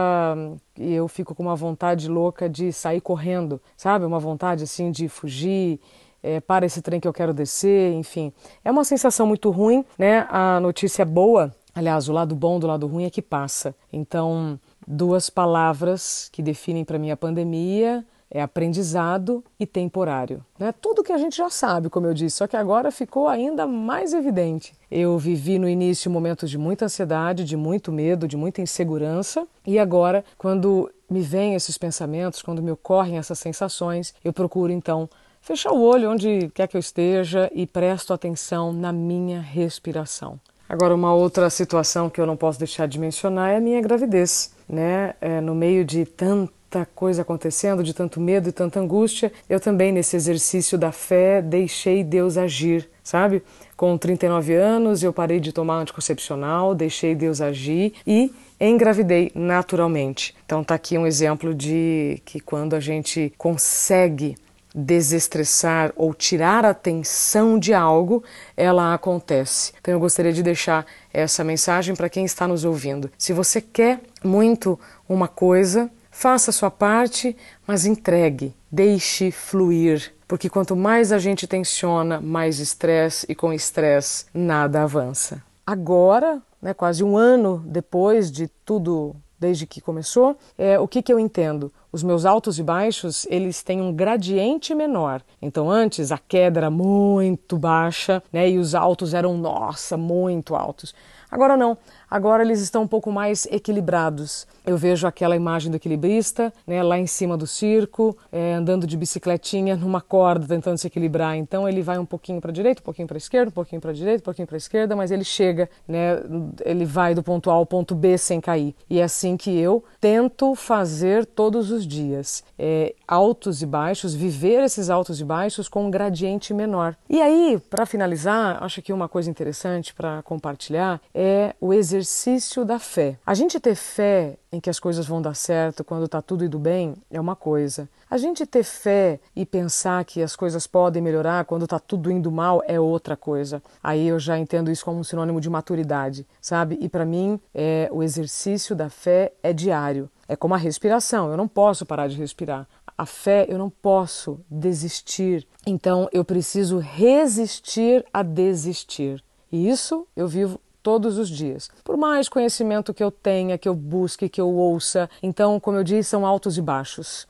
e 0.78 0.92
eu 0.92 1.09
fico 1.09 1.35
com 1.35 1.42
uma 1.42 1.56
vontade 1.56 2.09
louca 2.09 2.49
de 2.49 2.73
sair 2.73 3.00
correndo, 3.00 3.61
sabe? 3.76 4.04
Uma 4.04 4.21
vontade 4.21 4.64
assim 4.64 4.90
de 4.90 5.09
fugir. 5.09 5.80
É, 6.26 6.40
para 6.40 6.64
esse 6.64 6.80
trem 6.80 6.99
que 6.99 7.06
eu 7.06 7.12
quero 7.12 7.35
descer, 7.35 7.92
enfim. 7.92 8.33
É 8.64 8.71
uma 8.71 8.83
sensação 8.83 9.26
muito 9.26 9.50
ruim, 9.50 9.85
né? 9.99 10.26
A 10.30 10.59
notícia 10.59 11.04
boa 11.04 11.54
Aliás, 11.74 12.08
o 12.08 12.12
lado 12.12 12.34
bom 12.34 12.58
do 12.58 12.66
lado 12.66 12.86
ruim 12.86 13.04
é 13.04 13.10
que 13.10 13.22
passa. 13.22 13.74
Então, 13.92 14.58
duas 14.86 15.28
palavras 15.28 16.28
que 16.32 16.42
definem 16.42 16.84
para 16.84 16.98
mim 16.98 17.10
a 17.10 17.16
pandemia 17.16 18.04
é 18.30 18.42
aprendizado 18.42 19.44
e 19.60 19.64
temporário. 19.64 20.44
Né? 20.58 20.72
Tudo 20.72 21.04
que 21.04 21.12
a 21.12 21.18
gente 21.18 21.36
já 21.36 21.48
sabe, 21.48 21.88
como 21.88 22.06
eu 22.06 22.12
disse, 22.12 22.38
só 22.38 22.48
que 22.48 22.56
agora 22.56 22.90
ficou 22.90 23.28
ainda 23.28 23.64
mais 23.64 24.12
evidente. 24.12 24.72
Eu 24.90 25.16
vivi 25.16 25.56
no 25.56 25.68
início 25.68 26.10
momentos 26.10 26.50
de 26.50 26.58
muita 26.58 26.86
ansiedade, 26.86 27.44
de 27.44 27.56
muito 27.56 27.92
medo, 27.92 28.26
de 28.26 28.36
muita 28.36 28.60
insegurança, 28.60 29.46
e 29.64 29.78
agora, 29.78 30.24
quando 30.36 30.90
me 31.08 31.20
vêm 31.20 31.54
esses 31.54 31.78
pensamentos, 31.78 32.42
quando 32.42 32.60
me 32.60 32.72
ocorrem 32.72 33.18
essas 33.18 33.38
sensações, 33.38 34.12
eu 34.24 34.32
procuro 34.32 34.72
então 34.72 35.08
fechar 35.40 35.72
o 35.72 35.82
olho 35.82 36.10
onde 36.10 36.50
quer 36.54 36.66
que 36.66 36.76
eu 36.76 36.80
esteja 36.80 37.48
e 37.54 37.66
presto 37.66 38.12
atenção 38.12 38.72
na 38.72 38.92
minha 38.92 39.40
respiração. 39.40 40.40
Agora, 40.68 40.94
uma 40.94 41.14
outra 41.14 41.50
situação 41.50 42.09
que 42.09 42.21
eu 42.21 42.26
não 42.26 42.37
posso 42.37 42.59
deixar 42.59 42.88
de 42.88 42.99
mencionar 42.99 43.50
é 43.50 43.56
a 43.56 43.61
minha 43.61 43.80
gravidez. 43.80 44.52
Né? 44.68 45.14
É, 45.21 45.40
no 45.40 45.54
meio 45.54 45.85
de 45.85 46.06
tanta 46.06 46.87
coisa 46.94 47.23
acontecendo, 47.23 47.85
de 47.85 47.92
tanto 47.92 48.21
medo 48.21 48.49
e 48.49 48.52
tanta 48.52 48.80
angústia, 48.80 49.30
eu 49.49 49.61
também, 49.61 49.92
nesse 49.92 50.16
exercício 50.16 50.78
da 50.78 50.90
fé, 50.90 51.42
deixei 51.42 52.02
Deus 52.02 52.38
agir, 52.38 52.88
sabe? 53.02 53.42
Com 53.76 53.97
39 53.99 54.54
anos, 54.54 55.02
eu 55.02 55.12
parei 55.12 55.38
de 55.38 55.52
tomar 55.52 55.76
anticoncepcional, 55.76 56.75
deixei 56.75 57.14
Deus 57.14 57.40
agir 57.40 57.92
e 58.06 58.33
engravidei 58.59 59.30
naturalmente. 59.35 60.35
Então, 60.47 60.64
tá 60.64 60.75
aqui 60.75 60.97
um 60.97 61.06
exemplo 61.06 61.54
de 61.54 62.21
que 62.25 62.40
quando 62.40 62.75
a 62.75 62.80
gente 62.80 63.33
consegue 63.37 64.35
desestressar 64.74 65.92
ou 65.94 66.12
tirar 66.12 66.64
a 66.64 66.70
atenção 66.70 67.58
de 67.58 67.72
algo, 67.72 68.24
ela 68.56 68.92
acontece. 68.92 69.72
Então 69.80 69.94
eu 69.94 70.00
gostaria 70.00 70.32
de 70.32 70.42
deixar 70.42 70.84
essa 71.12 71.44
mensagem 71.44 71.94
para 71.94 72.08
quem 72.08 72.24
está 72.24 72.48
nos 72.48 72.64
ouvindo. 72.64 73.10
Se 73.16 73.32
você 73.32 73.60
quer 73.60 74.00
muito 74.24 74.78
uma 75.08 75.28
coisa, 75.28 75.88
faça 76.10 76.50
a 76.50 76.52
sua 76.52 76.70
parte, 76.70 77.36
mas 77.66 77.86
entregue, 77.86 78.54
deixe 78.70 79.30
fluir, 79.30 80.12
porque 80.26 80.48
quanto 80.48 80.74
mais 80.74 81.12
a 81.12 81.18
gente 81.18 81.46
tensiona, 81.46 82.20
mais 82.20 82.58
estresse 82.58 83.26
e 83.28 83.34
com 83.34 83.52
estresse 83.52 84.26
nada 84.34 84.82
avança. 84.82 85.40
Agora, 85.66 86.42
né, 86.60 86.74
quase 86.74 87.04
um 87.04 87.16
ano 87.16 87.62
depois 87.66 88.30
de 88.30 88.48
tudo 88.64 89.14
desde 89.44 89.66
que 89.66 89.78
começou, 89.78 90.38
é, 90.56 90.78
o 90.78 90.88
que, 90.88 91.02
que 91.02 91.12
eu 91.12 91.18
entendo? 91.18 91.70
Os 91.92 92.02
meus 92.02 92.24
altos 92.24 92.58
e 92.58 92.62
baixos, 92.62 93.26
eles 93.28 93.62
têm 93.62 93.78
um 93.78 93.92
gradiente 93.92 94.74
menor. 94.74 95.20
Então 95.40 95.70
antes 95.70 96.10
a 96.10 96.16
queda 96.16 96.60
era 96.60 96.70
muito 96.70 97.58
baixa, 97.58 98.22
né, 98.32 98.48
e 98.48 98.56
os 98.56 98.74
altos 98.74 99.12
eram, 99.12 99.36
nossa, 99.36 99.98
muito 99.98 100.54
altos. 100.54 100.94
Agora 101.30 101.58
não, 101.58 101.76
agora 102.14 102.44
eles 102.44 102.61
estão 102.61 102.85
um 102.85 102.87
pouco 102.87 103.11
mais 103.11 103.44
equilibrados. 103.50 104.47
Eu 104.64 104.76
vejo 104.76 105.04
aquela 105.04 105.35
imagem 105.35 105.68
do 105.68 105.76
equilibrista, 105.76 106.52
né, 106.64 106.80
lá 106.80 106.97
em 106.97 107.09
cima 107.09 107.37
do 107.37 107.44
circo, 107.44 108.16
é, 108.30 108.54
andando 108.54 108.87
de 108.87 108.97
bicicletinha 108.97 109.75
numa 109.75 110.00
corda, 110.00 110.47
tentando 110.47 110.78
se 110.78 110.87
equilibrar. 110.87 111.37
Então 111.37 111.68
ele 111.68 111.83
vai 111.83 111.99
um 111.99 112.06
pouquinho 112.06 112.40
para 112.40 112.52
a 112.52 112.54
direita, 112.54 112.80
um 112.80 112.85
pouquinho 112.85 113.09
para 113.09 113.16
a 113.16 113.18
esquerda, 113.18 113.49
um 113.49 113.52
pouquinho 113.52 113.80
para 113.80 113.90
a 113.90 113.94
direita, 113.94 114.21
um 114.21 114.25
pouquinho 114.26 114.47
para 114.47 114.54
a 114.54 114.59
esquerda, 114.59 114.94
mas 114.94 115.11
ele 115.11 115.25
chega, 115.25 115.68
né, 115.88 116.23
ele 116.64 116.85
vai 116.85 117.16
do 117.16 117.23
ponto 117.23 117.50
A 117.50 117.54
ao 117.54 117.66
ponto 117.66 117.97
B 117.97 118.16
sem 118.16 118.40
cair. 118.40 118.76
E 118.88 119.00
é 119.00 119.02
assim 119.02 119.37
que 119.37 119.50
eu 119.59 119.83
tento 120.00 120.54
fazer 120.54 121.26
todos 121.26 121.73
os 121.73 121.85
dias. 121.85 122.44
É, 122.56 122.94
altos 123.09 123.61
e 123.61 123.66
baixos, 123.66 124.14
viver 124.14 124.62
esses 124.62 124.88
altos 124.88 125.20
e 125.20 125.24
baixos 125.24 125.68
com 125.68 125.87
um 125.87 125.90
gradiente 125.90 126.55
menor. 126.55 126.94
E 127.11 127.20
aí, 127.20 127.61
para 127.68 127.85
finalizar, 127.85 128.62
acho 128.62 128.81
que 128.81 128.92
uma 128.92 129.09
coisa 129.09 129.29
interessante 129.29 129.92
para 129.92 130.22
compartilhar 130.22 131.00
é 131.12 131.57
o 131.61 131.74
exercício 132.04 132.66
da 132.66 132.78
fé. 132.78 133.18
A 133.24 133.32
gente 133.32 133.58
ter 133.58 133.74
fé 133.74 134.36
em 134.52 134.60
que 134.60 134.68
as 134.68 134.78
coisas 134.78 135.06
vão 135.06 135.22
dar 135.22 135.34
certo 135.34 135.82
quando 135.82 136.04
está 136.04 136.20
tudo 136.20 136.44
indo 136.44 136.58
bem 136.58 136.94
é 137.10 137.18
uma 137.18 137.34
coisa. 137.34 137.88
A 138.10 138.18
gente 138.18 138.44
ter 138.44 138.62
fé 138.62 139.18
e 139.34 139.46
pensar 139.46 140.04
que 140.04 140.22
as 140.22 140.36
coisas 140.36 140.66
podem 140.66 141.02
melhorar 141.02 141.46
quando 141.46 141.64
está 141.64 141.78
tudo 141.78 142.10
indo 142.10 142.30
mal 142.30 142.62
é 142.66 142.78
outra 142.78 143.16
coisa. 143.16 143.62
Aí 143.82 144.06
eu 144.06 144.18
já 144.18 144.38
entendo 144.38 144.70
isso 144.70 144.84
como 144.84 144.98
um 144.98 145.04
sinônimo 145.04 145.40
de 145.40 145.48
maturidade, 145.48 146.26
sabe? 146.40 146.78
E 146.80 146.88
para 146.90 147.06
mim, 147.06 147.40
é, 147.54 147.88
o 147.90 148.02
exercício 148.02 148.76
da 148.76 148.90
fé 148.90 149.32
é 149.42 149.52
diário. 149.52 150.10
É 150.28 150.36
como 150.36 150.54
a 150.54 150.58
respiração, 150.58 151.30
eu 151.30 151.36
não 151.38 151.48
posso 151.48 151.86
parar 151.86 152.06
de 152.06 152.16
respirar. 152.16 152.68
A 152.96 153.06
fé, 153.06 153.46
eu 153.48 153.58
não 153.58 153.70
posso 153.70 154.38
desistir. 154.48 155.46
Então, 155.66 156.08
eu 156.12 156.24
preciso 156.24 156.78
resistir 156.78 158.04
a 158.12 158.22
desistir. 158.22 159.22
E 159.50 159.68
isso 159.68 160.06
eu 160.16 160.26
vivo 160.26 160.60
todos 160.85 161.16
os 161.16 161.31
dias. 161.31 161.70
Por 161.83 161.97
mais 161.97 162.29
conhecimento 162.29 162.92
que 162.92 163.03
eu 163.03 163.11
tenha, 163.11 163.57
que 163.57 163.68
eu 163.68 163.75
busque, 163.75 164.29
que 164.29 164.40
eu 164.40 164.49
ouça, 164.51 165.09
então, 165.23 165.59
como 165.59 165.79
eu 165.79 165.83
disse, 165.83 166.11
são 166.11 166.27
altos 166.27 166.59
e 166.59 166.62
baixos. 166.62 167.27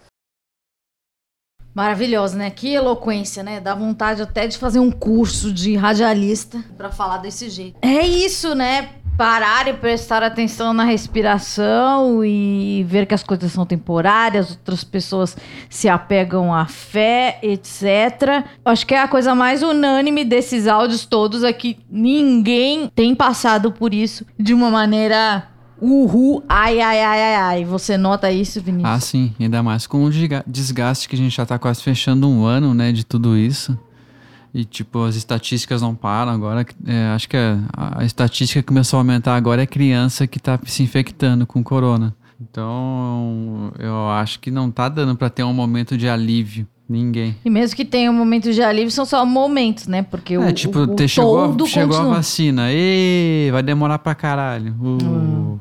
Maravilhoso, 1.73 2.37
né? 2.37 2.51
Que 2.51 2.75
eloquência, 2.75 3.43
né? 3.43 3.61
Dá 3.61 3.75
vontade 3.75 4.23
até 4.23 4.47
de 4.47 4.59
fazer 4.59 4.81
um 4.81 4.91
curso 4.91 5.53
de 5.53 5.77
radialista 5.77 6.63
para 6.77 6.91
falar 6.91 7.19
desse 7.19 7.49
jeito. 7.49 7.79
É 7.81 8.07
isso, 8.07 8.55
né? 8.55 9.04
Parar 9.17 9.69
e 9.69 9.75
prestar 9.75 10.23
atenção 10.23 10.73
na 10.73 10.85
respiração 10.85 12.25
e 12.25 12.85
ver 12.89 13.07
que 13.07 13.15
as 13.15 13.23
coisas 13.23 13.53
são 13.53 13.65
temporárias, 13.65 14.51
outras 14.51 14.83
pessoas 14.83 15.37
se 15.69 15.89
apegam 15.89 16.53
à 16.53 16.67
fé, 16.67 17.39
etc. 17.43 18.45
Acho 18.65 18.87
que 18.87 18.95
é 18.95 19.01
a 19.01 19.09
coisa 19.09 19.35
mais 19.35 19.63
unânime 19.63 20.25
desses 20.25 20.67
áudios 20.67 21.07
todos 21.07 21.45
aqui. 21.45 21.79
Ninguém 21.91 22.91
tem 22.95 23.15
passado 23.15 23.71
por 23.71 23.95
isso 23.95 24.27
de 24.39 24.53
uma 24.53 24.71
maneira 24.71 25.49
Uhul, 25.81 26.43
ai, 26.49 26.81
ai, 26.81 27.03
ai, 27.03 27.23
ai, 27.23 27.35
ai. 27.35 27.65
Você 27.65 27.99
nota 27.99 28.31
isso, 28.31 28.61
Vinícius? 28.61 28.91
Ah, 28.91 29.01
sim. 29.01 29.35
Ainda 29.39 29.63
mais 29.63 29.87
com 29.87 30.05
o 30.05 30.11
desgaste 30.47 31.09
que 31.09 31.15
a 31.15 31.19
gente 31.19 31.37
já 31.37 31.45
tá 31.45 31.59
quase 31.59 31.83
fechando 31.83 32.29
um 32.29 32.45
ano, 32.45 32.73
né, 32.73 32.91
de 32.93 33.05
tudo 33.05 33.37
isso. 33.37 33.79
E, 34.55 34.65
tipo, 34.65 35.03
as 35.03 35.17
estatísticas 35.17 35.83
não 35.83 35.97
param 35.97 36.31
agora. 36.31 36.65
É, 36.87 37.07
acho 37.09 37.29
que 37.29 37.37
a, 37.37 37.59
a, 37.77 38.05
estatística 38.05 38.63
que 38.63 38.69
começou 38.69 38.99
a 38.99 39.01
aumentar 39.01 39.35
agora 39.35 39.63
é 39.63 39.67
criança 39.67 40.29
que 40.29 40.39
tá 40.39 40.59
se 40.65 40.81
infectando 40.81 41.45
com 41.45 41.63
corona. 41.63 42.15
Então, 42.41 43.73
eu 43.81 44.09
acho 44.11 44.39
que 44.39 44.53
não 44.53 44.71
tá 44.71 44.89
dando 44.89 45.17
para 45.17 45.29
ter 45.29 45.43
um 45.43 45.53
momento 45.53 45.99
de 45.99 46.09
alívio. 46.09 46.69
Ninguém. 46.87 47.35
E 47.43 47.49
mesmo 47.49 47.75
que 47.75 47.85
tenha 47.85 48.11
um 48.11 48.15
momento 48.15 48.53
de 48.53 48.63
alívio, 48.63 48.91
são 48.91 49.07
só 49.07 49.25
momentos, 49.25 49.87
né? 49.87 50.03
Porque 50.03 50.35
é, 50.35 50.39
o, 50.39 50.53
tipo, 50.53 50.81
o, 50.81 50.95
o 50.95 51.09
chegou, 51.09 51.43
a, 51.43 51.67
chegou 51.67 51.97
a 51.97 52.05
vacina. 52.05 52.69
E 52.71 53.49
vai 53.51 53.63
demorar 53.63 53.99
pra 53.99 54.15
caralho. 54.15 54.77
Uh. 54.79 54.99
Hum. 55.03 55.59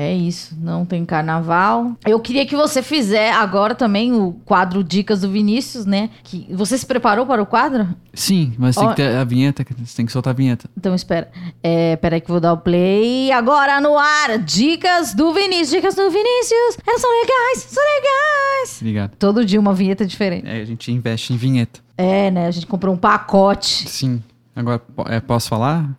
É 0.00 0.14
isso, 0.14 0.56
não 0.60 0.86
tem 0.86 1.04
carnaval. 1.04 1.96
Eu 2.06 2.20
queria 2.20 2.46
que 2.46 2.54
você 2.54 2.84
fizer 2.84 3.32
agora 3.32 3.74
também 3.74 4.12
o 4.12 4.32
quadro 4.44 4.84
Dicas 4.84 5.22
do 5.22 5.28
Vinícius, 5.28 5.84
né? 5.84 6.08
Que 6.22 6.46
você 6.52 6.78
se 6.78 6.86
preparou 6.86 7.26
para 7.26 7.42
o 7.42 7.46
quadro? 7.46 7.88
Sim, 8.14 8.54
mas 8.56 8.76
tem 8.76 8.88
que 8.90 8.94
ter 8.94 9.16
a 9.16 9.24
vinheta, 9.24 9.66
você 9.76 9.96
tem 9.96 10.06
que 10.06 10.12
soltar 10.12 10.32
a 10.32 10.36
vinheta. 10.36 10.70
Então 10.76 10.94
espera. 10.94 11.28
É, 11.60 11.96
peraí 11.96 12.20
que 12.20 12.30
vou 12.30 12.38
dar 12.38 12.52
o 12.52 12.58
play. 12.58 13.32
Agora 13.32 13.80
no 13.80 13.98
ar, 13.98 14.38
Dicas 14.38 15.14
do 15.14 15.34
Vinícius. 15.34 15.70
Dicas 15.70 15.96
do 15.96 16.08
Vinícius. 16.08 16.78
Elas 16.86 17.00
são 17.00 17.10
legais, 17.20 17.66
são 17.68 17.82
legais. 17.82 18.78
Obrigado. 18.80 19.16
Todo 19.18 19.44
dia 19.44 19.58
uma 19.58 19.74
vinheta 19.74 20.06
diferente. 20.06 20.46
É, 20.46 20.60
a 20.60 20.64
gente 20.64 20.92
investe 20.92 21.32
em 21.32 21.36
vinheta. 21.36 21.80
É, 21.96 22.30
né? 22.30 22.46
A 22.46 22.52
gente 22.52 22.68
comprou 22.68 22.94
um 22.94 22.98
pacote. 22.98 23.90
Sim. 23.90 24.22
Agora, 24.54 24.80
é, 25.06 25.18
posso 25.18 25.48
falar? 25.48 25.90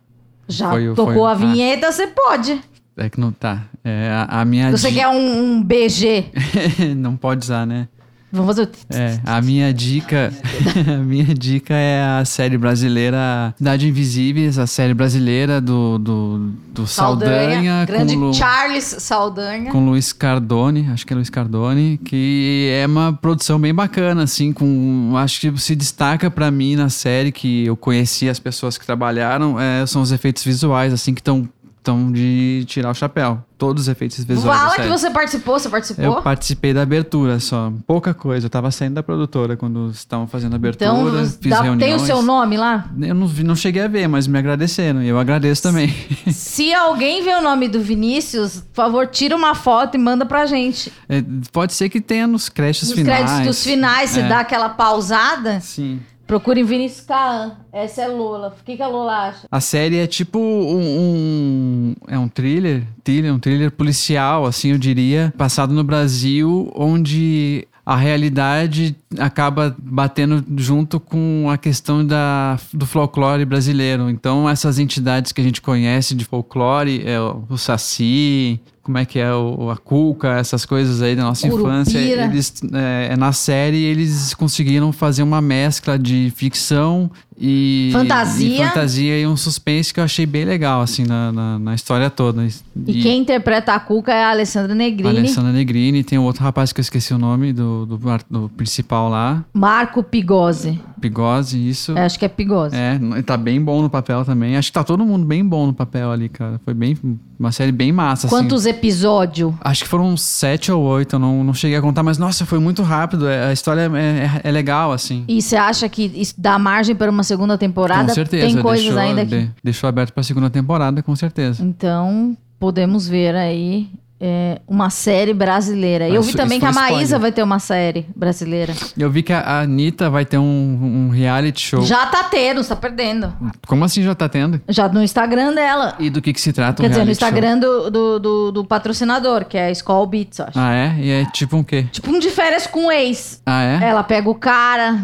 Já 0.48 0.70
foi, 0.70 0.88
tocou 0.94 1.14
foi... 1.14 1.26
a 1.26 1.32
ah. 1.32 1.34
vinheta, 1.34 1.88
ah. 1.88 1.92
você 1.92 2.06
pode. 2.06 2.62
É 2.96 3.10
que 3.10 3.20
não 3.20 3.30
tá. 3.30 3.66
É, 3.84 4.10
a, 4.10 4.40
a 4.40 4.44
minha 4.44 4.70
Você 4.70 4.92
quer 4.92 5.08
um, 5.08 5.54
um 5.54 5.62
BG? 5.62 6.26
não 6.96 7.16
pode 7.16 7.44
usar, 7.44 7.66
né? 7.66 7.88
Vamos 8.32 8.46
fazer 8.54 8.62
o... 8.62 8.96
É, 8.96 9.20
a 9.26 9.42
minha 9.42 9.74
dica, 9.74 10.32
a 10.86 10.98
minha 10.98 11.34
dica 11.34 11.74
é 11.74 12.20
a 12.20 12.24
série 12.24 12.56
brasileira 12.56 13.52
Dade 13.58 13.88
Invisíveis, 13.88 14.56
a 14.56 14.68
série 14.68 14.94
brasileira 14.94 15.60
do, 15.60 15.98
do, 15.98 16.52
do 16.72 16.86
Saldanha, 16.86 17.34
Saldanha 17.34 17.84
grande 17.86 18.14
Lu, 18.14 18.32
Charles 18.32 18.84
Saldanha. 18.84 19.72
Com 19.72 19.84
Luiz 19.84 20.12
Cardone, 20.12 20.88
acho 20.92 21.04
que 21.04 21.12
é 21.12 21.16
Luiz 21.16 21.28
Cardone, 21.28 21.98
que 22.04 22.70
é 22.72 22.86
uma 22.86 23.12
produção 23.12 23.58
bem 23.58 23.74
bacana, 23.74 24.22
assim, 24.22 24.52
com, 24.52 25.12
acho 25.16 25.40
que 25.40 25.58
se 25.58 25.74
destaca 25.74 26.30
para 26.30 26.52
mim 26.52 26.76
na 26.76 26.88
série 26.88 27.32
que 27.32 27.66
eu 27.66 27.76
conheci 27.76 28.28
as 28.28 28.38
pessoas 28.38 28.78
que 28.78 28.86
trabalharam, 28.86 29.58
é, 29.58 29.84
são 29.86 30.02
os 30.02 30.12
efeitos 30.12 30.44
visuais, 30.44 30.92
assim, 30.92 31.12
que 31.12 31.20
estão 31.20 31.48
estão 31.80 32.12
de 32.12 32.64
tirar 32.68 32.90
o 32.90 32.94
chapéu. 32.94 33.42
Todos 33.56 33.82
os 33.82 33.88
efeitos 33.88 34.24
visuais. 34.24 34.58
Fala 34.58 34.70
que 34.70 34.76
série. 34.76 34.88
você 34.88 35.10
participou, 35.10 35.58
você 35.58 35.68
participou? 35.68 36.04
Eu 36.04 36.22
participei 36.22 36.72
da 36.72 36.80
abertura 36.80 37.38
só, 37.40 37.70
pouca 37.86 38.14
coisa. 38.14 38.46
Eu 38.46 38.50
tava 38.50 38.70
saindo 38.70 38.94
da 38.94 39.02
produtora 39.02 39.54
quando 39.54 39.90
estavam 39.90 40.26
fazendo 40.26 40.54
a 40.54 40.56
abertura, 40.56 40.90
Então, 40.90 41.26
fiz 41.26 41.50
dá- 41.50 41.60
reuniões. 41.60 41.92
tem 41.92 41.94
o 42.02 42.06
seu 42.06 42.22
nome 42.22 42.56
lá? 42.56 42.86
Eu 42.98 43.14
não, 43.14 43.26
não 43.28 43.54
cheguei 43.54 43.82
a 43.82 43.88
ver, 43.88 44.08
mas 44.08 44.26
me 44.26 44.38
agradeceram. 44.38 45.02
E 45.02 45.08
eu 45.08 45.18
agradeço 45.18 45.62
também. 45.62 45.94
Se 46.32 46.72
alguém 46.72 47.22
vê 47.22 47.34
o 47.34 47.42
nome 47.42 47.68
do 47.68 47.80
Vinícius, 47.82 48.60
por 48.72 48.76
favor, 48.76 49.06
tira 49.08 49.36
uma 49.36 49.54
foto 49.54 49.94
e 49.94 49.98
manda 49.98 50.24
pra 50.24 50.46
gente. 50.46 50.90
É, 51.06 51.22
pode 51.52 51.74
ser 51.74 51.90
que 51.90 52.00
tenha 52.00 52.26
nos 52.26 52.48
créditos 52.48 52.88
Nos 52.88 52.98
finais. 52.98 53.30
créditos 53.30 53.62
finais, 53.62 54.10
você 54.10 54.20
É. 54.20 54.28
dá 54.28 54.40
aquela 54.40 54.70
pausada. 54.70 55.60
Sim. 55.60 56.00
Procurem 56.30 56.62
Vinícius 56.62 57.04
Kaan. 57.06 57.56
Essa 57.72 58.02
é 58.02 58.06
Lola. 58.06 58.54
O 58.56 58.64
que, 58.64 58.76
que 58.76 58.82
a 58.84 58.86
Lola 58.86 59.30
acha? 59.30 59.48
A 59.50 59.60
série 59.60 59.98
é 59.98 60.06
tipo 60.06 60.38
um, 60.38 60.78
um- 60.78 61.94
é 62.06 62.16
um 62.16 62.28
thriller, 62.28 62.84
thriller, 63.02 63.34
um 63.34 63.38
thriller 63.40 63.68
policial, 63.72 64.46
assim 64.46 64.70
eu 64.70 64.78
diria, 64.78 65.34
passado 65.36 65.74
no 65.74 65.82
Brasil, 65.82 66.70
onde 66.72 67.66
a 67.84 67.96
realidade 67.96 68.94
acaba 69.18 69.74
batendo 69.78 70.44
junto 70.56 71.00
com 71.00 71.48
a 71.50 71.58
questão 71.58 72.06
da, 72.06 72.58
do 72.72 72.86
folclore 72.86 73.44
brasileiro. 73.44 74.08
Então 74.08 74.48
essas 74.48 74.78
entidades 74.78 75.32
que 75.32 75.40
a 75.40 75.44
gente 75.44 75.60
conhece 75.60 76.14
de 76.14 76.24
folclore, 76.24 77.02
é 77.04 77.20
o, 77.20 77.56
Saci, 77.56 78.60
como 78.82 78.98
é 78.98 79.04
que 79.04 79.18
é 79.18 79.32
o, 79.32 79.70
a 79.70 79.76
Cuca, 79.76 80.38
essas 80.38 80.64
coisas 80.64 81.02
aí 81.02 81.16
da 81.16 81.24
nossa 81.24 81.46
infância, 81.46 81.98
eles 81.98 82.54
é, 82.72 83.16
na 83.16 83.32
série 83.32 83.82
eles 83.82 84.32
conseguiram 84.34 84.92
fazer 84.92 85.22
uma 85.22 85.40
mescla 85.40 85.98
de 85.98 86.32
ficção 86.34 87.10
e 87.42 87.88
Fantasia. 87.90 88.54
e 88.54 88.58
fantasia 88.58 89.18
e 89.18 89.26
um 89.26 89.34
suspense 89.34 89.94
que 89.94 89.98
eu 89.98 90.04
achei 90.04 90.26
bem 90.26 90.44
legal, 90.44 90.82
assim, 90.82 91.06
na, 91.06 91.32
na, 91.32 91.58
na 91.58 91.74
história 91.74 92.10
toda. 92.10 92.46
E, 92.86 93.00
quem 93.00 93.22
interpreta 93.22 93.72
a 93.72 93.80
Cuca 93.80 94.12
é 94.12 94.24
a 94.24 94.30
Alessandra 94.30 94.74
Negrini. 94.74 95.20
Alessandra 95.20 95.50
Negrini, 95.50 96.04
tem 96.04 96.18
um 96.18 96.24
outro 96.24 96.44
rapaz 96.44 96.70
que 96.70 96.80
eu 96.80 96.82
esqueci 96.82 97.14
o 97.14 97.18
nome 97.18 97.54
do, 97.54 97.86
do, 97.86 97.98
do 98.28 98.48
principal 98.50 98.99
lá, 99.08 99.44
Marco 99.52 100.02
Pigose. 100.02 100.80
Pigose, 101.00 101.56
isso. 101.68 101.96
É, 101.96 102.04
acho 102.04 102.18
que 102.18 102.24
é 102.26 102.28
Pigose. 102.28 102.76
É, 102.76 102.94
ele 102.96 103.22
tá 103.22 103.36
bem 103.36 103.60
bom 103.62 103.80
no 103.80 103.88
papel 103.88 104.22
também. 104.24 104.56
Acho 104.56 104.68
que 104.68 104.74
tá 104.74 104.84
todo 104.84 105.04
mundo 105.06 105.24
bem 105.24 105.42
bom 105.44 105.66
no 105.66 105.72
papel 105.72 106.10
ali, 106.12 106.28
cara. 106.28 106.60
Foi 106.64 106.74
bem 106.74 106.96
uma 107.38 107.50
série 107.50 107.72
bem 107.72 107.90
massa, 107.90 108.26
assim. 108.26 108.36
Quantos 108.36 108.66
episódios? 108.66 109.54
Acho 109.62 109.84
que 109.84 109.88
foram 109.88 110.14
sete 110.16 110.70
ou 110.70 110.82
oito, 110.82 111.14
eu 111.16 111.18
não, 111.18 111.42
não 111.42 111.54
cheguei 111.54 111.78
a 111.78 111.80
contar, 111.80 112.02
mas 112.02 112.18
nossa, 112.18 112.44
foi 112.44 112.58
muito 112.58 112.82
rápido. 112.82 113.26
é- 113.26 113.46
A 113.48 113.52
história 113.52 113.90
é, 113.94 113.96
é- 113.96 114.40
é 114.44 114.50
legal, 114.50 114.92
assim. 114.92 115.24
E 115.26 115.40
você 115.40 115.56
acha 115.56 115.88
que 115.88 116.02
isso 116.14 116.34
dá 116.36 116.58
margem 116.58 116.94
para 116.94 117.10
uma 117.10 117.22
segunda 117.22 117.56
temporada? 117.56 118.08
com 118.08 118.14
certeza. 118.14 118.46
Tem 118.46 118.60
coisas 118.62 118.84
deixou, 118.84 119.00
ainda 119.00 119.24
que. 119.24 119.38
de- 119.38 119.50
deixou 119.64 119.88
aberto 119.88 120.12
pra 120.12 120.22
segunda 120.22 120.50
temporada, 120.50 121.02
com 121.02 121.16
certeza. 121.16 121.64
Então, 121.64 122.36
podemos 122.58 123.08
ver 123.08 123.34
aí 123.34 123.88
é, 124.20 124.60
uma 124.68 124.90
série 124.90 125.32
brasileira. 125.32 126.04
Ah, 126.04 126.08
Eu 126.08 126.20
vi 126.22 126.28
isso- 126.28 126.36
também 126.36 126.58
isso 126.58 126.66
que 126.66 126.78
a 126.78 126.80
Maísa 126.80 126.94
spoiler. 127.02 127.20
vai 127.20 127.32
ter 127.32 127.42
uma 127.42 127.58
série 127.58 128.06
brasileira. 128.14 128.74
Eu 128.98 129.10
vi 129.10 129.22
que 129.22 129.32
a 129.32 129.60
Anitta 129.60 130.10
vai 130.10 130.24
ter 130.26 130.36
um, 130.38 131.06
um 131.06 131.08
reality 131.10 131.60
show. 131.62 131.82
Já 131.82 132.04
tá 132.06 132.24
tendo, 132.24 132.62
você 132.62 132.68
tá 132.68 132.76
perdendo. 132.76 133.32
Como 133.66 133.84
assim 133.84 134.02
já 134.02 134.14
tá 134.14 134.28
tendo? 134.28 134.60
Já 134.68 134.88
no 134.88 135.02
Instagram 135.02 135.54
dela. 135.54 135.94
E 135.98 136.10
do 136.10 136.20
que 136.20 136.32
que 136.32 136.40
se 136.40 136.52
trata 136.52 136.82
Quer 136.82 136.90
dizer, 136.90 137.04
no? 137.04 137.10
Instagram 137.10 137.58
do, 137.58 137.90
do, 137.90 138.18
do, 138.18 138.52
do 138.52 138.64
patrocinador, 138.64 139.44
que 139.46 139.56
é 139.56 139.66
a 139.66 139.70
Skull 139.70 140.06
Beats, 140.06 140.38
eu 140.38 140.44
acho. 140.46 140.58
Ah, 140.58 140.74
é? 140.74 140.94
E 140.98 141.10
é 141.10 141.24
tipo 141.26 141.56
um 141.56 141.62
quê? 141.64 141.86
Tipo 141.90 142.10
um 142.10 142.18
de 142.18 142.30
férias 142.30 142.66
com 142.66 142.86
o 142.86 142.92
ex. 142.92 143.40
Ah, 143.46 143.62
é? 143.62 143.84
Ela 143.88 144.02
pega 144.04 144.28
o 144.28 144.34
cara, 144.34 144.98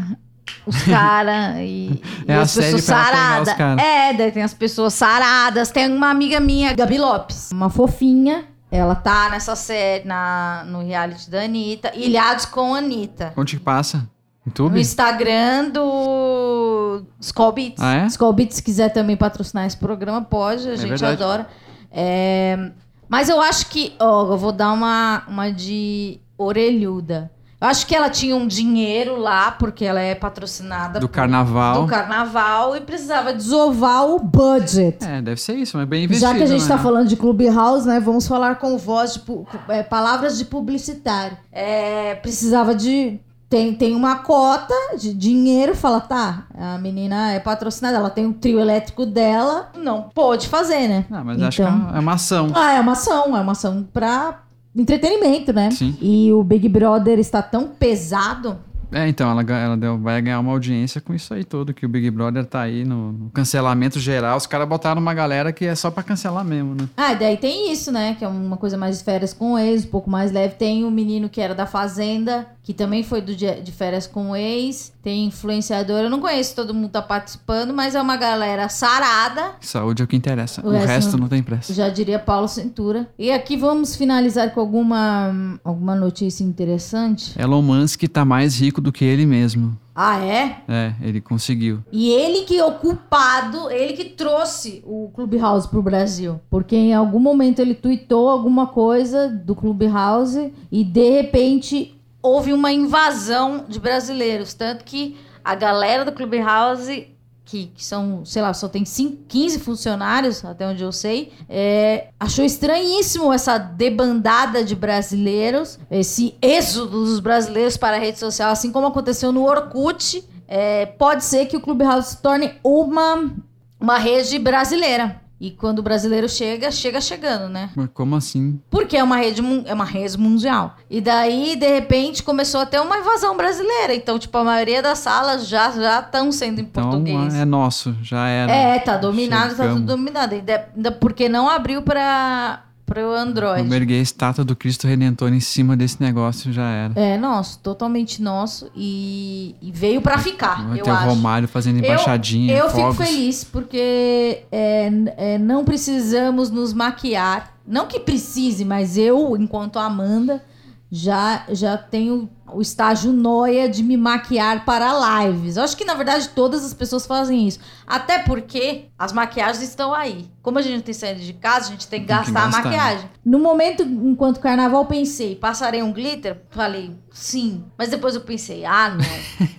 os 0.67 0.83
caras 0.85 1.57
e, 1.61 2.01
É 2.29 2.33
e 2.35 2.37
as 2.39 2.55
pessoas 2.55 2.85
saradas. 2.85 3.49
É, 3.79 4.13
daí 4.13 4.31
tem 4.31 4.43
as 4.43 4.53
pessoas 4.53 4.93
saradas. 4.95 5.71
Tem 5.71 5.91
uma 5.91 6.11
amiga 6.11 6.39
minha, 6.39 6.75
Gabi 6.75 6.99
Lopes, 6.99 7.51
uma 7.53 7.71
fofinha. 7.71 8.45
Ela 8.77 8.95
tá 8.95 9.31
nessa 9.31 9.57
série, 9.57 10.07
na, 10.07 10.65
no 10.67 10.81
reality 10.85 11.31
da 11.31 11.43
Anitta. 11.43 11.93
Ilhados 11.95 12.45
com 12.45 12.75
a 12.75 12.79
Anitta. 12.79 13.33
Onde 13.37 13.57
que 13.57 13.63
passa? 13.63 13.99
No 13.99 14.07
YouTube? 14.49 14.79
Instagram 14.81 15.71
do 15.71 17.03
Skull 17.21 17.53
Beats. 17.53 17.83
Ah, 17.83 17.95
é? 17.95 18.07
Skull 18.07 18.33
Beats, 18.33 18.57
se 18.57 18.63
quiser 18.63 18.91
também 18.91 19.17
patrocinar 19.17 19.67
esse 19.67 19.77
programa, 19.77 20.23
pode, 20.23 20.69
a 20.69 20.77
gente 20.77 20.89
verdade. 20.89 21.23
adora. 21.23 21.49
É, 21.91 22.71
Mas 23.09 23.29
eu 23.29 23.41
acho 23.41 23.67
que, 23.69 23.95
ó, 23.99 24.33
eu 24.33 24.39
vou 24.39 24.53
dar 24.53 24.73
uma, 24.73 25.25
uma 25.27 25.51
de 25.51 26.21
orelhuda. 26.39 27.31
Eu 27.59 27.69
acho 27.69 27.87
que 27.87 27.95
ela 27.95 28.11
tinha 28.11 28.37
um 28.37 28.47
dinheiro 28.47 29.19
lá, 29.19 29.51
porque 29.51 29.85
ela 29.85 29.99
é 30.01 30.15
patrocinada 30.15 31.01
Do 31.01 31.09
por- 31.09 31.15
carnaval. 31.15 31.83
do 31.83 31.89
carnaval 31.89 32.77
e 32.77 32.81
precisava 32.83 33.33
desovar 33.33 34.05
o 34.07 34.19
budget. 34.19 35.03
É, 35.03 35.23
deve 35.23 35.41
ser 35.41 35.55
isso, 35.55 35.77
mas 35.79 35.89
bem 35.89 36.05
investido. 36.05 36.31
Já 36.33 36.37
que 36.37 36.43
a 36.43 36.47
gente 36.47 36.63
né? 36.63 36.69
tá 36.69 36.79
falando 36.79 37.09
de 37.09 37.17
Clubhouse, 37.17 37.89
né? 37.89 37.99
Vamos 37.99 38.29
falar 38.29 38.57
com 38.57 38.77
voz 38.77 39.15
de 39.15 39.23
é, 39.69 39.83
palavras 39.83 40.37
de 40.37 40.45
publicitário. 40.45 41.37
É, 41.51 42.15
Precisava 42.17 42.75
de. 42.75 43.19
Tem, 43.49 43.73
tem 43.75 43.95
uma 43.95 44.17
cota 44.17 44.75
de 44.99 45.15
dinheiro, 45.15 45.73
fala, 45.75 46.01
tá, 46.01 46.47
a 46.53 46.79
menina 46.79 47.31
é 47.31 47.39
patrocinada, 47.39 47.97
ela 47.97 48.11
tem 48.11 48.27
um 48.27 48.33
trio 48.33 48.59
elétrico 48.59 49.07
dela, 49.07 49.69
não 49.77 50.03
pôde 50.13 50.49
fazer, 50.49 50.89
né? 50.89 51.05
Ah, 51.13 51.23
mas 51.23 51.41
acho 51.41 51.57
que 51.59 51.63
é 51.63 51.65
Então- 51.65 51.79
uma- 51.79 51.97
é 51.97 52.01
uma 52.01 52.13
ação. 52.15 52.51
Ah, 52.53 52.73
é 52.73 52.81
uma 52.81 52.93
ação, 52.93 53.37
é 53.37 53.41
uma 53.41 53.53
ação 53.53 53.87
pra 53.93 54.41
entretenimento, 54.77 55.53
né? 55.53 55.71
Sim. 55.71 55.97
E 56.01 56.33
o 56.33 56.43
Big 56.43 56.69
Brother 56.69 57.19
está 57.19 57.43
tão 57.43 57.69
pesado. 57.69 58.59
É, 58.93 59.09
então, 59.09 59.31
ela, 59.31 59.43
ela 59.43 59.77
deu- 59.77 59.99
vai 59.99 60.21
ganhar 60.23 60.39
uma 60.41 60.53
audiência 60.53 61.01
com 61.01 61.13
isso 61.15 61.35
aí 61.35 61.45
tudo, 61.45 61.75
que 61.75 61.85
o 61.85 61.89
Big 61.89 62.11
Brother 62.11 62.45
tá 62.45 62.61
aí 62.61 62.85
no, 62.85 63.13
no 63.13 63.31
cancelamento 63.31 63.99
geral. 63.99 64.37
Os 64.37 64.47
caras 64.47 64.69
botaram 64.69 65.01
uma 65.01 65.13
galera 65.15 65.53
que 65.53 65.65
é 65.65 65.75
só 65.75 65.91
pra 65.91 66.03
cancelar 66.03 66.45
mesmo, 66.45 66.75
né? 66.75 66.89
Ah, 66.97 67.13
e 67.13 67.17
daí 67.17 67.37
tem 67.37 67.73
isso, 67.73 67.91
né? 67.91 68.15
Que 68.19 68.25
é 68.25 68.29
uma 68.29 68.57
coisa 68.57 68.77
mais 68.77 68.99
de 68.99 69.05
férias 69.05 69.33
com 69.33 69.53
o 69.55 69.59
ex, 69.59 69.85
um 69.85 69.89
pouco 69.89 70.09
mais 70.11 70.31
leve. 70.33 70.55
Tem 70.55 70.85
o 70.85 70.91
menino 70.91 71.29
que 71.29 71.41
era 71.41 71.55
da 71.55 71.67
Fazenda, 71.67 72.47
que 72.63 72.73
também 72.73 73.03
foi 73.03 73.21
do 73.21 73.35
de 73.35 73.73
férias 73.73 74.07
com 74.07 74.31
o 74.31 74.37
ex. 74.37 74.93
Tem 75.03 75.27
influenciador, 75.27 76.01
eu 76.01 76.11
não 76.11 76.21
conheço, 76.21 76.55
todo 76.57 76.75
mundo 76.75 76.89
tá 76.89 77.01
participando, 77.01 77.73
mas 77.73 77.95
é 77.95 78.03
uma 78.03 78.17
galera 78.17 78.69
sarada. 78.69 79.53
Saúde 79.61 80.03
é 80.03 80.05
o 80.05 80.09
que 80.09 80.17
interessa. 80.17 80.61
O 80.67 80.71
O, 80.71 80.73
resto 80.73 80.87
resto 80.89 81.13
não- 81.13 81.21
não 81.21 81.29
tem 81.29 81.43
pressa. 81.43 81.73
Já 81.73 81.89
diria 81.89 82.19
Paulo 82.19 82.49
Cintura. 82.49 83.09
E 83.19 83.31
aqui 83.31 83.57
vamos 83.57 83.95
finalizar 83.95 84.51
com 84.53 84.61
alguma, 84.61 85.59
alguma 85.63 85.95
notícia 85.95 86.43
interessante. 86.43 87.35
Elon 87.41 87.63
Musk 87.63 88.03
tá 88.09 88.25
mais 88.25 88.61
rico 88.61 88.76
do 88.81 88.93
que 88.93 89.05
ele 89.05 89.27
mesmo. 89.27 89.79
Ah, 89.95 90.21
é? 90.23 90.63
É, 90.69 90.95
ele 91.01 91.21
conseguiu. 91.21 91.83
E 91.91 92.11
ele 92.11 92.45
que 92.45 92.59
é 92.59 92.65
o 92.65 92.73
culpado, 92.73 93.71
ele 93.71 93.95
que 93.95 94.05
trouxe 94.05 94.83
o 94.85 95.11
Clubhouse 95.15 95.67
pro 95.67 95.83
Brasil. 95.83 96.39
Porque 96.51 96.77
em 96.77 96.93
algum 96.95 97.19
momento 97.19 97.61
ele 97.61 97.75
tweetou 97.75 98.29
alguma 98.29 98.67
coisa 98.67 99.29
do 99.29 99.55
Clubhouse 99.55 100.53
e 100.71 100.85
de 100.85 101.11
repente 101.11 101.99
houve 102.23 102.53
uma 102.53 102.71
invasão 102.71 103.65
de 103.67 103.81
brasileiros. 103.81 104.53
Tanto 104.53 104.85
que 104.85 105.17
a 105.43 105.55
galera 105.55 106.05
do 106.05 106.13
Clubhouse, 106.13 107.09
que, 107.47 107.69
que 107.69 107.85
são, 107.85 108.25
sei 108.25 108.43
lá, 108.43 108.53
só 108.53 108.69
tem 108.69 108.85
cinco, 108.85 109.19
15 109.29 109.61
funcionários, 109.61 110.45
até 110.45 110.67
onde 110.67 110.83
eu 110.83 110.91
sei, 110.91 111.33
é, 111.49 112.09
achou 112.19 112.45
estranhíssimo 112.45 113.33
essa 113.33 113.57
debandada 113.57 114.65
de 114.65 114.75
brasileiros, 114.75 115.79
esse 115.89 116.35
êxodo 116.43 117.05
dos 117.05 117.21
brasileiros 117.21 117.77
para 117.77 117.97
a 117.97 118.01
rede 118.01 118.19
social, 118.19 118.51
assim 118.51 118.73
como 118.73 118.89
aconteceu 118.89 119.31
no 119.31 119.45
Orkut. 119.45 120.25
É, 120.49 120.87
pode 120.87 121.25
ser 121.25 121.47
que 121.47 121.57
o 121.57 121.61
Clubhouse 121.61 122.11
se 122.11 122.17
torne 122.19 122.55
uma, 122.63 123.33
uma 123.81 123.99
rede 123.99 124.39
brasileira. 124.41 125.21
E 125.39 125.51
quando 125.51 125.81
o 125.81 125.83
brasileiro 125.83 126.27
chega, 126.29 126.71
chega 126.71 126.99
chegando, 126.99 127.49
né? 127.51 127.69
Mas 127.77 127.89
como 127.93 128.17
assim? 128.17 128.59
Porque 128.71 128.97
é 128.97 129.05
uma 129.05 129.17
rede, 129.19 129.43
é 129.67 129.75
uma 129.75 129.85
rede 129.85 130.19
mundial. 130.19 130.77
E 130.89 130.99
daí, 131.01 131.57
de 131.57 131.67
repente, 131.69 132.23
começou 132.23 132.61
a 132.63 132.67
ter 132.67 132.81
uma 132.81 132.97
invasão 132.99 133.37
brasileira. 133.37 133.95
Então, 133.95 134.19
tipo, 134.19 134.37
a 134.39 134.45
maioria 134.45 134.81
das 134.83 134.99
salas 135.01 135.47
já 135.47 135.71
já 135.73 136.01
estão 136.01 136.33
sendo 136.33 136.61
em 136.61 136.65
Então 136.65 136.85
português. 136.91 137.35
é 137.35 137.45
nosso, 137.45 137.95
já 138.03 138.27
era. 138.27 138.51
É, 138.51 138.79
tá 138.79 138.97
dominado, 138.97 139.51
tá 139.51 139.65
Chegamos. 139.65 139.81
tudo 139.81 139.87
dominado. 139.89 140.35
Ainda 140.35 140.93
porque 140.93 141.29
não 141.29 141.51
abriu 141.51 141.83
para 141.83 142.63
o 142.95 143.13
Android. 143.13 143.59
Vamos 143.63 143.75
erguer 143.75 143.99
a 143.99 144.03
estátua 144.03 144.45
do 144.45 144.55
Cristo 144.55 144.87
Redentor 144.87 145.33
em 145.33 145.41
cima 145.41 145.77
desse 145.77 146.01
negócio, 146.01 146.53
já 146.53 146.69
era. 146.69 146.93
É 146.95 147.19
nosso, 147.19 147.59
totalmente 147.59 148.23
nosso. 148.23 148.71
E, 148.75 149.57
e 149.61 149.73
veio 149.73 150.01
para 150.01 150.19
ficar, 150.19 150.69
Vai 150.69 150.81
eu 150.81 150.85
ter 150.85 150.91
o 150.91 150.95
acho. 150.95 151.09
Romário 151.09 151.49
fazendo 151.49 151.79
embaixadinha, 151.85 152.55
Eu 152.55 152.69
fico 152.71 152.93
fogos. 152.93 152.97
feliz 153.09 153.45
porque 153.45 154.43
é, 154.53 154.91
é, 155.17 155.39
não 155.39 155.65
precisamos 155.65 156.51
nos 156.51 156.73
maquiar. 156.73 157.55
Não 157.67 157.87
que 157.87 157.99
precise, 157.99 158.65
mas 158.65 158.97
eu, 158.97 159.37
enquanto 159.37 159.79
Amanda, 159.79 160.43
já, 160.91 161.45
já 161.51 161.77
tenho 161.77 162.31
o 162.53 162.61
estágio 162.61 163.13
noia 163.13 163.69
de 163.69 163.83
me 163.83 163.97
maquiar 163.97 164.65
para 164.65 165.25
lives. 165.27 165.57
Eu 165.57 165.63
acho 165.65 165.77
que 165.77 165.85
na 165.85 165.95
verdade 165.95 166.29
todas 166.31 166.65
as 166.65 166.73
pessoas 166.75 167.07
fazem 167.07 167.47
isso. 167.47 167.59
Até 167.87 168.19
porque 168.21 168.87
as 168.99 169.13
maquiagens 169.13 169.63
estão 169.63 169.95
aí. 169.95 170.29
Como 170.43 170.59
a 170.59 170.63
gente 170.63 170.75
não 170.77 170.81
tem 170.83 170.95
saído 170.95 171.21
de 171.21 171.33
casa, 171.33 171.69
a 171.69 171.71
gente 171.73 171.87
tem 171.89 172.01
que 172.01 172.07
Tem 172.07 172.17
que 172.19 172.25
gastar 172.25 172.41
a 172.41 172.47
gastar. 172.47 172.65
maquiagem. 172.65 173.09
No 173.25 173.39
momento, 173.41 173.83
enquanto 173.83 174.39
carnaval, 174.41 174.85
pensei, 174.87 175.35
passarei 175.35 175.83
um 175.83 175.93
glitter? 175.93 176.41
Falei, 176.51 176.93
sim. 177.11 177.65
Mas 177.77 177.89
depois 177.91 178.15
eu 178.15 178.21
pensei, 178.21 178.65
ah, 178.65 178.91
não. 178.97 179.05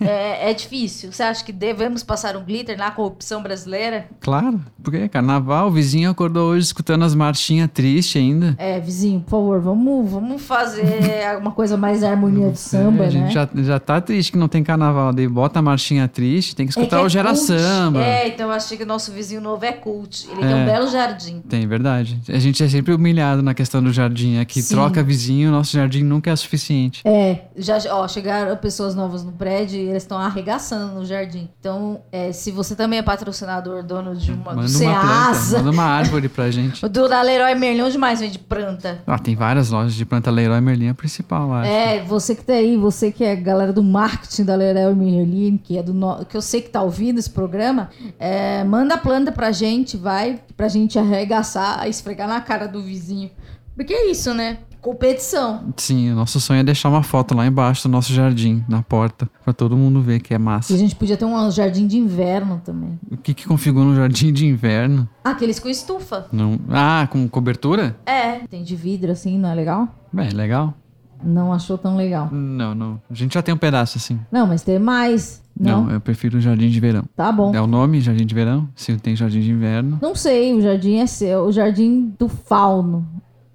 é, 0.06 0.50
é 0.50 0.54
difícil. 0.54 1.12
Você 1.12 1.22
acha 1.22 1.44
que 1.44 1.52
devemos 1.52 2.02
passar 2.02 2.36
um 2.36 2.44
glitter 2.44 2.76
na 2.78 2.90
corrupção 2.90 3.42
brasileira? 3.42 4.08
Claro, 4.20 4.60
porque 4.82 5.08
carnaval, 5.08 5.68
o 5.68 5.70
vizinho 5.70 6.10
acordou 6.10 6.50
hoje 6.50 6.64
escutando 6.66 7.04
as 7.04 7.14
marchinhas 7.14 7.68
tristes 7.72 8.16
ainda. 8.20 8.54
É, 8.58 8.80
vizinho, 8.80 9.20
por 9.20 9.30
favor, 9.30 9.60
vamos, 9.60 10.10
vamos 10.10 10.40
fazer 10.42 11.26
alguma 11.26 11.52
coisa 11.52 11.76
mais 11.76 12.02
harmonia 12.02 12.50
de 12.50 12.58
samba, 12.58 12.87
É, 12.88 13.00
a 13.00 13.02
né? 13.04 13.10
gente 13.10 13.32
já, 13.32 13.48
já 13.54 13.78
tá 13.80 14.00
triste 14.00 14.32
que 14.32 14.38
não 14.38 14.48
tem 14.48 14.62
carnaval. 14.62 15.12
Daí 15.12 15.26
bota 15.28 15.58
a 15.58 15.62
marchinha 15.62 16.06
triste, 16.08 16.54
tem 16.56 16.66
que 16.66 16.72
escutar 16.72 16.96
É 16.96 16.98
que 17.00 17.04
o 17.04 17.06
é 17.06 17.10
Gera 17.10 17.28
cult. 17.30 17.40
Samba. 17.40 18.02
É, 18.04 18.28
então 18.28 18.46
eu 18.46 18.52
achei 18.52 18.76
que 18.76 18.82
o 18.84 18.86
nosso 18.86 19.12
vizinho 19.12 19.40
novo 19.40 19.64
é 19.64 19.72
cult. 19.72 20.28
Ele 20.30 20.40
tem 20.40 20.50
É. 20.50 20.54
um 20.54 20.64
belo 20.64 20.88
jardim. 20.90 21.40
Tem, 21.48 21.66
verdade. 21.66 22.20
A 22.28 22.38
gente 22.38 22.62
é 22.62 22.68
sempre 22.68 22.92
humilhado 22.94 23.42
na 23.42 23.54
questão 23.54 23.82
do 23.82 23.92
jardim. 23.92 24.38
Aqui 24.38 24.62
Sim. 24.62 24.74
troca 24.74 25.02
vizinho, 25.02 25.50
nosso 25.50 25.72
jardim 25.72 26.02
nunca 26.02 26.30
é 26.30 26.36
suficiente. 26.36 27.02
É, 27.04 27.40
já, 27.56 27.78
ó, 27.90 28.06
chegaram 28.08 28.56
pessoas 28.56 28.94
novas 28.94 29.22
no 29.24 29.32
prédio 29.32 29.78
e 29.78 29.88
eles 29.88 30.02
estão 30.02 30.18
arregaçando 30.18 30.94
no 30.94 31.04
jardim. 31.04 31.48
Então, 31.60 32.00
é, 32.12 32.32
se 32.32 32.50
você 32.50 32.74
também 32.74 32.98
é 32.98 33.02
patrocinador, 33.02 33.82
dono 33.82 34.14
de 34.16 34.32
uma, 34.32 34.54
do 34.54 34.62
Manda 34.62 34.68
uma 34.78 34.78
planta, 34.78 35.34
Ceasa, 35.34 35.58
manda 35.58 35.70
uma 35.70 35.84
árvore 35.84 36.28
pra 36.28 36.50
gente. 36.52 36.84
o 36.84 36.88
do 36.88 37.08
da 37.08 37.22
Leroy 37.22 37.54
Merlin, 37.54 37.82
onde 37.82 37.98
mais 37.98 38.20
vende 38.20 38.38
planta? 38.38 38.98
Ah, 39.06 39.18
tem 39.18 39.34
várias 39.34 39.70
lojas 39.70 39.94
de 39.94 40.04
planta 40.04 40.30
Leroy 40.30 40.60
Merlin, 40.60 40.86
é 40.86 40.90
a 40.90 40.94
principal, 40.94 41.52
acho. 41.54 41.70
É, 41.70 42.02
você 42.04 42.34
que 42.34 42.42
tá 42.44 42.52
aí, 42.52 42.67
você 42.76 43.10
que 43.10 43.24
é 43.24 43.34
galera 43.36 43.72
do 43.72 43.82
marketing 43.82 44.44
da 44.44 44.54
Leroy 44.54 44.94
Merlin, 44.94 45.56
que 45.56 45.78
é 45.78 45.82
do 45.82 45.94
no- 45.94 46.24
que 46.24 46.36
eu 46.36 46.42
sei 46.42 46.60
que 46.60 46.68
tá 46.70 46.82
ouvindo 46.82 47.18
esse 47.18 47.30
programa, 47.30 47.88
é, 48.18 48.62
manda 48.64 48.94
a 48.94 48.98
planta 48.98 49.32
pra 49.32 49.50
gente, 49.52 49.96
vai, 49.96 50.40
pra 50.56 50.68
gente 50.68 50.98
arregaçar, 50.98 51.88
esfregar 51.88 52.28
na 52.28 52.40
cara 52.40 52.66
do 52.66 52.82
vizinho. 52.82 53.30
Porque 53.76 53.94
é 53.94 54.10
isso, 54.10 54.34
né? 54.34 54.58
Competição. 54.80 55.72
Sim, 55.76 56.12
o 56.12 56.14
nosso 56.14 56.40
sonho 56.40 56.60
é 56.60 56.64
deixar 56.64 56.88
uma 56.88 57.02
foto 57.02 57.34
lá 57.34 57.46
embaixo 57.46 57.86
do 57.88 57.92
nosso 57.92 58.12
jardim, 58.12 58.64
na 58.68 58.82
porta, 58.82 59.28
pra 59.44 59.52
todo 59.52 59.76
mundo 59.76 60.00
ver 60.00 60.20
que 60.20 60.32
é 60.32 60.36
E 60.36 60.38
a 60.38 60.38
massa. 60.38 60.76
gente 60.76 60.94
podia 60.96 61.16
ter 61.16 61.24
um 61.24 61.50
jardim 61.50 61.86
de 61.86 61.96
inverno 61.98 62.60
também. 62.64 62.98
O 63.10 63.16
que 63.16 63.34
que 63.34 63.46
configura 63.46 63.84
um 63.86 63.94
jardim 63.94 64.32
de 64.32 64.46
inverno? 64.46 65.08
Aqueles 65.22 65.58
com 65.58 65.68
estufa. 65.68 66.26
Não... 66.32 66.58
Ah, 66.70 67.06
com 67.10 67.28
cobertura? 67.28 67.96
É. 68.06 68.38
Tem 68.48 68.62
de 68.62 68.74
vidro 68.76 69.12
assim, 69.12 69.36
não 69.38 69.50
é 69.50 69.54
legal? 69.54 69.88
Bem, 70.12 70.30
legal. 70.30 70.74
Não 71.22 71.52
achou 71.52 71.76
tão 71.76 71.96
legal. 71.96 72.28
Não, 72.32 72.74
não. 72.74 73.00
A 73.10 73.14
gente 73.14 73.34
já 73.34 73.42
tem 73.42 73.54
um 73.54 73.58
pedaço 73.58 73.98
assim. 73.98 74.18
Não, 74.30 74.46
mas 74.46 74.62
tem 74.62 74.78
mais. 74.78 75.42
Não? 75.58 75.84
Não, 75.84 75.90
eu 75.92 76.00
prefiro 76.00 76.38
o 76.38 76.40
jardim 76.40 76.68
de 76.68 76.78
verão. 76.80 77.04
Tá 77.16 77.32
bom. 77.32 77.54
É 77.54 77.60
o 77.60 77.66
nome, 77.66 78.00
jardim 78.00 78.24
de 78.24 78.34
verão? 78.34 78.68
Se 78.74 78.96
tem 78.96 79.16
jardim 79.16 79.40
de 79.40 79.50
inverno. 79.50 79.98
Não 80.00 80.14
sei, 80.14 80.54
o 80.54 80.60
jardim 80.60 80.98
é 80.98 81.06
seu, 81.06 81.44
o 81.44 81.52
jardim 81.52 82.14
do 82.18 82.28
fauno. 82.28 83.06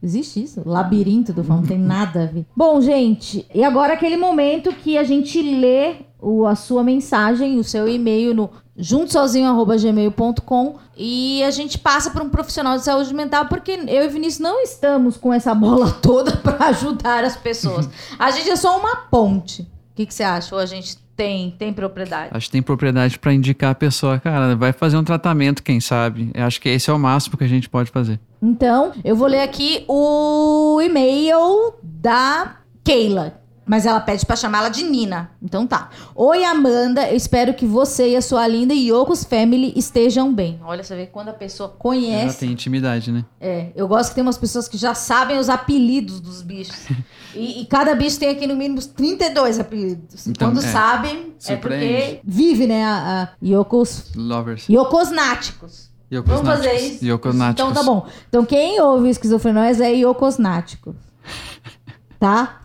Existe 0.02 0.43
isso? 0.43 0.62
Labirinto 0.65 1.32
do 1.32 1.43
fauno, 1.43 1.62
não 1.62 1.67
tem 1.67 1.80
nada 1.80 2.23
a 2.23 2.26
ver. 2.26 2.45
Bom, 2.54 2.82
gente, 2.82 3.45
e 3.56 3.63
agora 3.63 3.93
aquele 3.93 4.17
momento 4.17 4.73
que 4.73 4.97
a 4.97 5.04
gente 5.06 5.41
lê 5.41 5.95
o, 6.21 6.45
a 6.45 6.56
sua 6.56 6.84
mensagem, 6.84 7.58
o 7.58 7.63
seu 7.63 7.88
e-mail 7.88 8.34
no 8.34 8.49
juntosozinho.gmail.com 8.78 10.76
e 10.98 11.44
a 11.44 11.52
gente 11.52 11.78
passa 11.78 12.10
para 12.12 12.24
um 12.24 12.30
profissional 12.30 12.78
de 12.78 12.84
saúde 12.84 13.14
mental, 13.14 13.48
porque 13.48 13.72
eu 13.88 14.06
e 14.06 14.08
Vinícius 14.08 14.40
não 14.40 14.62
estamos 14.62 15.18
com 15.18 15.34
essa 15.34 15.54
bola 15.54 15.92
toda 16.02 16.38
para 16.38 16.68
ajudar 16.68 17.24
as 17.24 17.36
pessoas. 17.36 17.90
A 18.18 18.32
gente 18.32 18.50
é 18.50 18.56
só 18.56 18.80
uma 18.80 18.96
ponte. 18.96 19.62
O 19.62 19.68
que, 19.96 20.06
que 20.06 20.14
você 20.14 20.24
acha? 20.24 20.56
Ou 20.56 20.62
a 20.62 20.66
gente 20.66 20.98
tem, 21.16 21.52
tem 21.52 21.72
propriedade? 21.72 22.30
Acho 22.32 22.48
que 22.48 22.52
tem 22.52 22.62
propriedade 22.62 23.20
pra 23.20 23.32
indicar 23.34 23.72
a 23.72 23.76
pessoa, 23.76 24.20
cara, 24.20 24.56
vai 24.56 24.74
fazer 24.74 24.98
um 24.98 25.04
tratamento, 25.04 25.62
quem 25.62 25.80
sabe. 25.80 26.32
Eu 26.34 26.46
acho 26.46 26.60
que 26.60 26.70
esse 26.70 26.90
é 26.90 26.94
o 26.94 27.00
máximo 27.00 27.38
que 27.38 27.44
a 27.44 27.48
gente 27.48 27.70
pode 27.70 27.92
fazer. 27.92 28.20
Então, 28.42 28.92
eu 29.04 29.16
vou 29.16 29.28
ler 29.28 29.42
aqui 29.42 29.86
o 29.88 30.82
e-mail 30.82 31.76
da 31.84 32.58
Keila. 32.84 33.42
Mas 33.65 33.86
ela 33.86 33.99
pede 34.02 34.26
pra 34.26 34.36
chamá-la 34.36 34.69
de 34.69 34.84
Nina. 34.84 35.32
Então 35.41 35.65
tá. 35.65 35.89
Oi, 36.13 36.43
Amanda. 36.43 37.10
Eu 37.10 37.15
espero 37.15 37.54
que 37.54 37.65
você 37.65 38.10
e 38.10 38.15
a 38.15 38.21
sua 38.21 38.45
linda 38.47 38.73
Yokos 38.73 39.23
Family 39.23 39.73
estejam 39.76 40.34
bem. 40.34 40.60
Olha, 40.63 40.84
você 40.84 40.95
vê 40.95 41.06
quando 41.06 41.30
a 41.30 41.34
pessoa 41.34 41.69
conhece. 41.69 42.39
tem 42.39 42.52
intimidade, 42.52 43.12
né? 43.12 43.23
É, 43.39 43.67
eu 43.76 43.88
gosto 43.88 44.10
que 44.10 44.15
tem 44.15 44.21
umas 44.21 44.38
pessoas 44.38 44.67
que 44.67 44.78
já 44.78 44.93
sabem 44.93 45.38
os 45.38 45.49
apelidos 45.49 46.19
dos 46.19 46.41
bichos. 46.41 46.88
e, 47.34 47.62
e 47.62 47.65
cada 47.65 47.95
bicho 47.95 48.19
tem 48.19 48.30
aqui 48.30 48.45
no 48.45 48.56
mínimo 48.56 48.80
uns 48.80 48.88
32 48.88 49.60
apelidos. 49.60 50.28
Então, 50.28 50.49
quando 50.49 50.63
é. 50.63 50.67
sabem, 50.67 51.34
é 51.47 51.56
porque 51.56 52.19
vive, 52.23 52.67
né, 52.67 52.84
a, 52.84 53.23
a 53.23 53.45
Yokos 53.45 54.12
Lovers. 54.15 54.67
Yokosnáticos. 54.69 55.93
Vamos 56.26 56.45
fazer 56.45 56.73
isso. 56.73 57.06
Yokosnáticos. 57.06 57.71
Então 57.71 57.73
tá 57.73 57.84
bom. 57.84 58.08
Então 58.30 58.45
quem 58.45 58.80
ouve 58.82 59.10
esquizofrenóis 59.10 59.80
é 59.80 59.91
Yokosnático. 59.93 60.95
tá? 62.19 62.62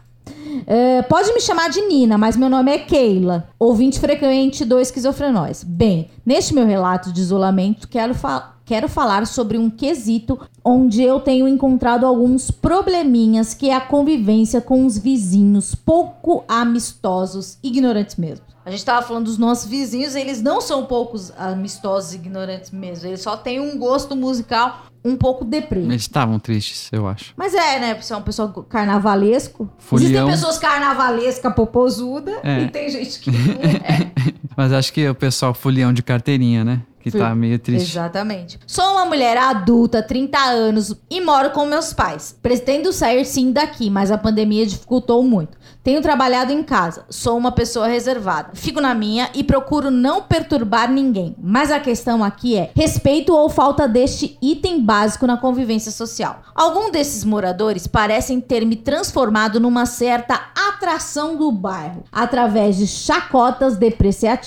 É, 0.66 1.02
pode 1.02 1.32
me 1.32 1.40
chamar 1.40 1.70
de 1.70 1.80
Nina, 1.82 2.18
mas 2.18 2.36
meu 2.36 2.48
nome 2.50 2.70
é 2.72 2.78
Keila, 2.78 3.48
ouvinte 3.58 3.98
frequente 3.98 4.64
do 4.64 4.78
Esquizofrenóis. 4.78 5.62
Bem, 5.64 6.10
neste 6.26 6.52
meu 6.54 6.66
relato 6.66 7.12
de 7.12 7.20
isolamento, 7.20 7.88
quero, 7.88 8.14
fa- 8.14 8.54
quero 8.64 8.88
falar 8.88 9.26
sobre 9.26 9.56
um 9.56 9.70
quesito 9.70 10.38
onde 10.64 11.02
eu 11.02 11.20
tenho 11.20 11.48
encontrado 11.48 12.04
alguns 12.04 12.50
probleminhas, 12.50 13.54
que 13.54 13.70
é 13.70 13.74
a 13.74 13.80
convivência 13.80 14.60
com 14.60 14.84
os 14.84 14.98
vizinhos 14.98 15.74
pouco 15.74 16.44
amistosos, 16.48 17.56
ignorantes 17.62 18.16
mesmo. 18.16 18.44
A 18.68 18.70
gente 18.70 18.84
tava 18.84 19.00
falando 19.06 19.24
dos 19.24 19.38
nossos 19.38 19.64
vizinhos, 19.64 20.14
eles 20.14 20.42
não 20.42 20.60
são 20.60 20.84
poucos 20.84 21.32
amistosos, 21.38 22.12
ignorantes 22.12 22.70
mesmo. 22.70 23.08
Eles 23.08 23.22
só 23.22 23.34
têm 23.34 23.58
um 23.58 23.78
gosto 23.78 24.14
musical 24.14 24.82
um 25.02 25.16
pouco 25.16 25.42
deprê. 25.42 25.80
Eles 25.80 26.02
estavam 26.02 26.38
tristes, 26.38 26.90
eu 26.92 27.08
acho. 27.08 27.32
Mas 27.34 27.54
é, 27.54 27.78
né? 27.78 27.94
Você 27.94 28.12
é 28.12 28.16
um 28.18 28.20
pessoal 28.20 28.50
carnavalesco. 28.68 29.70
Folião. 29.78 30.28
Existem 30.28 30.30
pessoas 30.30 30.58
carnavalescas, 30.58 31.54
popozuda, 31.54 32.40
É. 32.44 32.64
e 32.64 32.68
tem 32.68 32.90
gente 32.90 33.20
que 33.20 33.30
não 33.30 33.54
é. 33.54 34.12
Mas 34.56 34.72
acho 34.72 34.92
que 34.92 35.08
o 35.08 35.14
pessoal 35.14 35.54
folião 35.54 35.92
de 35.92 36.02
carteirinha, 36.02 36.64
né? 36.64 36.82
Que 37.00 37.10
tá 37.10 37.34
meio 37.34 37.58
triste. 37.58 37.92
Exatamente. 37.92 38.58
Sou 38.66 38.84
uma 38.92 39.04
mulher 39.04 39.36
adulta, 39.36 40.02
30 40.02 40.38
anos, 40.38 40.94
e 41.08 41.20
moro 41.20 41.50
com 41.50 41.64
meus 41.64 41.92
pais. 41.92 42.36
Pretendo 42.42 42.92
sair 42.92 43.24
sim 43.24 43.52
daqui, 43.52 43.88
mas 43.88 44.10
a 44.10 44.18
pandemia 44.18 44.66
dificultou 44.66 45.22
muito. 45.22 45.56
Tenho 45.82 46.02
trabalhado 46.02 46.52
em 46.52 46.62
casa, 46.62 47.04
sou 47.08 47.38
uma 47.38 47.52
pessoa 47.52 47.86
reservada. 47.86 48.50
Fico 48.52 48.80
na 48.80 48.94
minha 48.94 49.30
e 49.34 49.42
procuro 49.42 49.90
não 49.90 50.22
perturbar 50.22 50.90
ninguém. 50.90 51.34
Mas 51.40 51.70
a 51.70 51.80
questão 51.80 52.22
aqui 52.22 52.56
é 52.56 52.70
respeito 52.74 53.32
ou 53.32 53.48
falta 53.48 53.88
deste 53.88 54.36
item 54.42 54.84
básico 54.84 55.26
na 55.26 55.38
convivência 55.38 55.90
social. 55.90 56.42
Algum 56.54 56.90
desses 56.90 57.24
moradores 57.24 57.86
parecem 57.86 58.40
ter 58.40 58.66
me 58.66 58.76
transformado 58.76 59.60
numa 59.60 59.86
certa 59.86 60.38
atração 60.54 61.36
do 61.36 61.50
bairro, 61.50 62.04
através 62.12 62.76
de 62.76 62.86
chacotas 62.86 63.76
depreciativas. 63.76 64.37